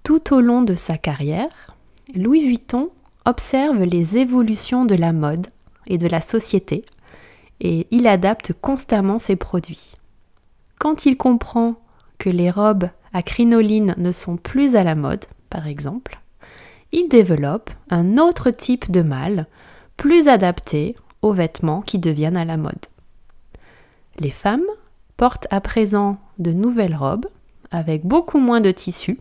Tout 0.03 0.33
au 0.33 0.39
long 0.39 0.61
de 0.61 0.75
sa 0.75 0.97
carrière, 0.97 1.75
Louis 2.15 2.45
Vuitton 2.45 2.91
observe 3.25 3.83
les 3.83 4.17
évolutions 4.17 4.85
de 4.85 4.95
la 4.95 5.11
mode 5.13 5.47
et 5.87 5.97
de 5.97 6.07
la 6.07 6.21
société 6.21 6.83
et 7.61 7.87
il 7.91 8.07
adapte 8.07 8.53
constamment 8.59 9.19
ses 9.19 9.37
produits. 9.37 9.93
Quand 10.79 11.05
il 11.05 11.15
comprend 11.15 11.75
que 12.17 12.29
les 12.29 12.51
robes 12.51 12.89
à 13.13 13.21
crinoline 13.21 13.95
ne 13.97 14.11
sont 14.11 14.35
plus 14.35 14.75
à 14.75 14.83
la 14.83 14.95
mode, 14.95 15.25
par 15.49 15.67
exemple, 15.67 16.19
il 16.91 17.07
développe 17.07 17.69
un 17.89 18.17
autre 18.17 18.49
type 18.49 18.91
de 18.91 19.01
malle, 19.01 19.47
plus 19.95 20.27
adapté 20.27 20.95
aux 21.21 21.31
vêtements 21.31 21.81
qui 21.81 21.99
deviennent 21.99 22.37
à 22.37 22.45
la 22.45 22.57
mode. 22.57 22.85
Les 24.19 24.31
femmes 24.31 24.65
portent 25.15 25.47
à 25.51 25.61
présent 25.61 26.17
de 26.39 26.51
nouvelles 26.51 26.95
robes 26.95 27.27
avec 27.69 28.05
beaucoup 28.05 28.39
moins 28.39 28.59
de 28.59 28.71
tissu, 28.71 29.19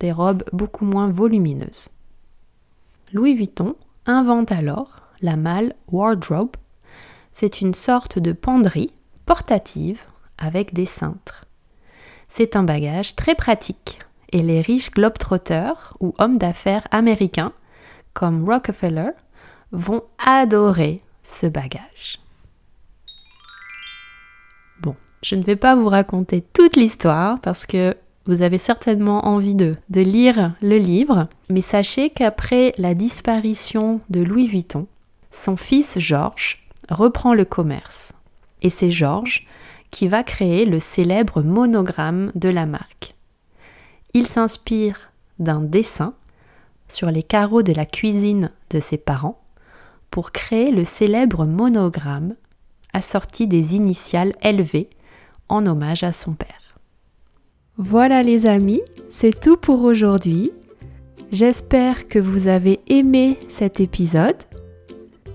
des 0.00 0.12
robes 0.12 0.44
beaucoup 0.52 0.86
moins 0.86 1.08
volumineuses. 1.08 1.88
Louis 3.12 3.34
Vuitton 3.34 3.76
invente 4.06 4.50
alors 4.50 4.96
la 5.20 5.36
malle 5.36 5.74
wardrobe. 5.90 6.56
C'est 7.32 7.62
une 7.62 7.74
sorte 7.74 8.18
de 8.18 8.32
penderie 8.32 8.92
portative 9.24 10.02
avec 10.36 10.74
des 10.74 10.86
cintres. 10.86 11.46
C'est 12.28 12.56
un 12.56 12.62
bagage 12.62 13.16
très 13.16 13.34
pratique 13.34 14.00
et 14.32 14.42
les 14.42 14.60
riches 14.60 14.90
globetrotters 14.90 15.96
ou 16.00 16.14
hommes 16.18 16.36
d'affaires 16.36 16.86
américains 16.90 17.52
comme 18.12 18.44
Rockefeller 18.44 19.10
vont 19.70 20.02
adorer 20.24 21.02
ce 21.22 21.46
bagage. 21.46 22.20
Bon, 24.82 24.94
je 25.22 25.34
ne 25.34 25.42
vais 25.42 25.56
pas 25.56 25.74
vous 25.74 25.88
raconter 25.88 26.42
toute 26.52 26.76
l'histoire 26.76 27.40
parce 27.40 27.64
que 27.64 27.96
vous 28.26 28.42
avez 28.42 28.58
certainement 28.58 29.26
envie 29.26 29.54
de, 29.54 29.76
de 29.88 30.00
lire 30.00 30.54
le 30.60 30.76
livre, 30.76 31.28
mais 31.48 31.60
sachez 31.60 32.10
qu'après 32.10 32.74
la 32.76 32.94
disparition 32.94 34.00
de 34.10 34.20
Louis 34.20 34.46
Vuitton, 34.46 34.86
son 35.30 35.56
fils 35.56 35.98
Georges 35.98 36.61
reprend 36.88 37.34
le 37.34 37.44
commerce. 37.44 38.12
Et 38.62 38.70
c'est 38.70 38.90
Georges 38.90 39.46
qui 39.90 40.08
va 40.08 40.22
créer 40.22 40.64
le 40.64 40.78
célèbre 40.78 41.42
monogramme 41.42 42.32
de 42.34 42.48
la 42.48 42.66
marque. 42.66 43.14
Il 44.14 44.26
s'inspire 44.26 45.10
d'un 45.38 45.60
dessin 45.60 46.14
sur 46.88 47.10
les 47.10 47.22
carreaux 47.22 47.62
de 47.62 47.72
la 47.72 47.86
cuisine 47.86 48.50
de 48.70 48.80
ses 48.80 48.98
parents 48.98 49.40
pour 50.10 50.32
créer 50.32 50.70
le 50.70 50.84
célèbre 50.84 51.46
monogramme 51.46 52.34
assorti 52.92 53.46
des 53.46 53.74
initiales 53.74 54.34
LV 54.44 54.86
en 55.48 55.66
hommage 55.66 56.04
à 56.04 56.12
son 56.12 56.34
père. 56.34 56.78
Voilà 57.78 58.22
les 58.22 58.46
amis, 58.46 58.82
c'est 59.08 59.38
tout 59.40 59.56
pour 59.56 59.82
aujourd'hui. 59.82 60.52
J'espère 61.30 62.08
que 62.08 62.18
vous 62.18 62.48
avez 62.48 62.80
aimé 62.86 63.38
cet 63.48 63.80
épisode. 63.80 64.36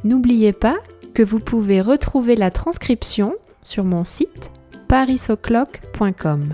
N'oubliez 0.04 0.54
pas 0.54 0.78
que 1.18 1.24
vous 1.24 1.40
pouvez 1.40 1.82
retrouver 1.82 2.36
la 2.36 2.52
transcription 2.52 3.34
sur 3.64 3.84
mon 3.84 4.04
site 4.04 4.52
parisoclock.com. 4.88 6.54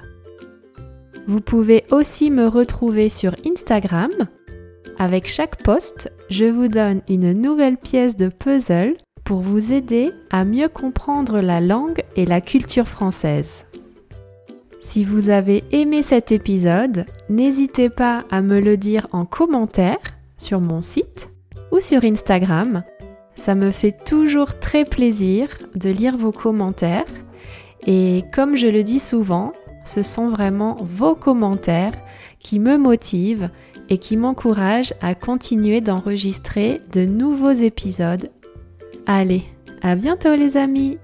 Vous 1.28 1.42
pouvez 1.42 1.84
aussi 1.92 2.32
me 2.32 2.48
retrouver 2.48 3.10
sur 3.10 3.36
Instagram 3.46 4.08
avec 4.98 5.28
chaque 5.28 5.62
post, 5.64 6.14
je 6.30 6.46
vous 6.46 6.70
donne 6.70 7.02
une 7.10 7.34
nouvelle 7.34 7.76
pièce 7.76 8.16
de 8.16 8.30
puzzle 8.30 8.96
pour 9.26 9.42
vous 9.42 9.74
aider 9.74 10.14
à 10.30 10.46
mieux 10.46 10.70
comprendre 10.70 11.42
la 11.42 11.60
langue 11.60 12.02
et 12.16 12.26
la 12.26 12.40
culture 12.40 12.88
française. 12.88 13.66
Si 14.80 15.04
vous 15.04 15.28
avez 15.28 15.66
aimé 15.72 16.04
cet 16.04 16.32
épisode, 16.32 17.04
n'hésitez 17.28 17.90
pas 17.90 18.24
à 18.32 18.42
me 18.42 18.62
le 18.62 18.78
dire 18.78 19.08
en 19.12 19.26
commentaire 19.26 20.00
sur 20.38 20.62
mon 20.62 20.82
site 20.82 21.30
ou 21.74 21.82
sur 21.82 22.06
Instagram. 22.06 22.84
Ça 23.36 23.56
me 23.56 23.72
fait 23.72 24.04
toujours 24.06 24.60
très 24.60 24.86
plaisir 24.86 25.48
de 25.76 25.90
lire 25.90 26.18
vos 26.18 26.32
commentaires 26.32 27.06
et 27.86 28.24
comme 28.34 28.56
je 28.56 28.68
le 28.68 28.84
dis 28.84 29.00
souvent, 29.00 29.52
ce 29.86 30.02
sont 30.02 30.30
vraiment 30.30 30.78
vos 30.82 31.16
commentaires 31.16 31.94
qui 32.40 32.60
me 32.60 32.78
motivent 32.78 33.50
et 33.90 33.98
qui 33.98 34.16
m'encouragent 34.16 34.94
à 35.02 35.16
continuer 35.16 35.82
d'enregistrer 35.82 36.78
de 36.94 37.06
nouveaux 37.06 37.52
épisodes. 37.52 38.30
Allez, 39.06 39.44
à 39.82 39.96
bientôt 39.96 40.36
les 40.36 40.56
amis 40.56 40.98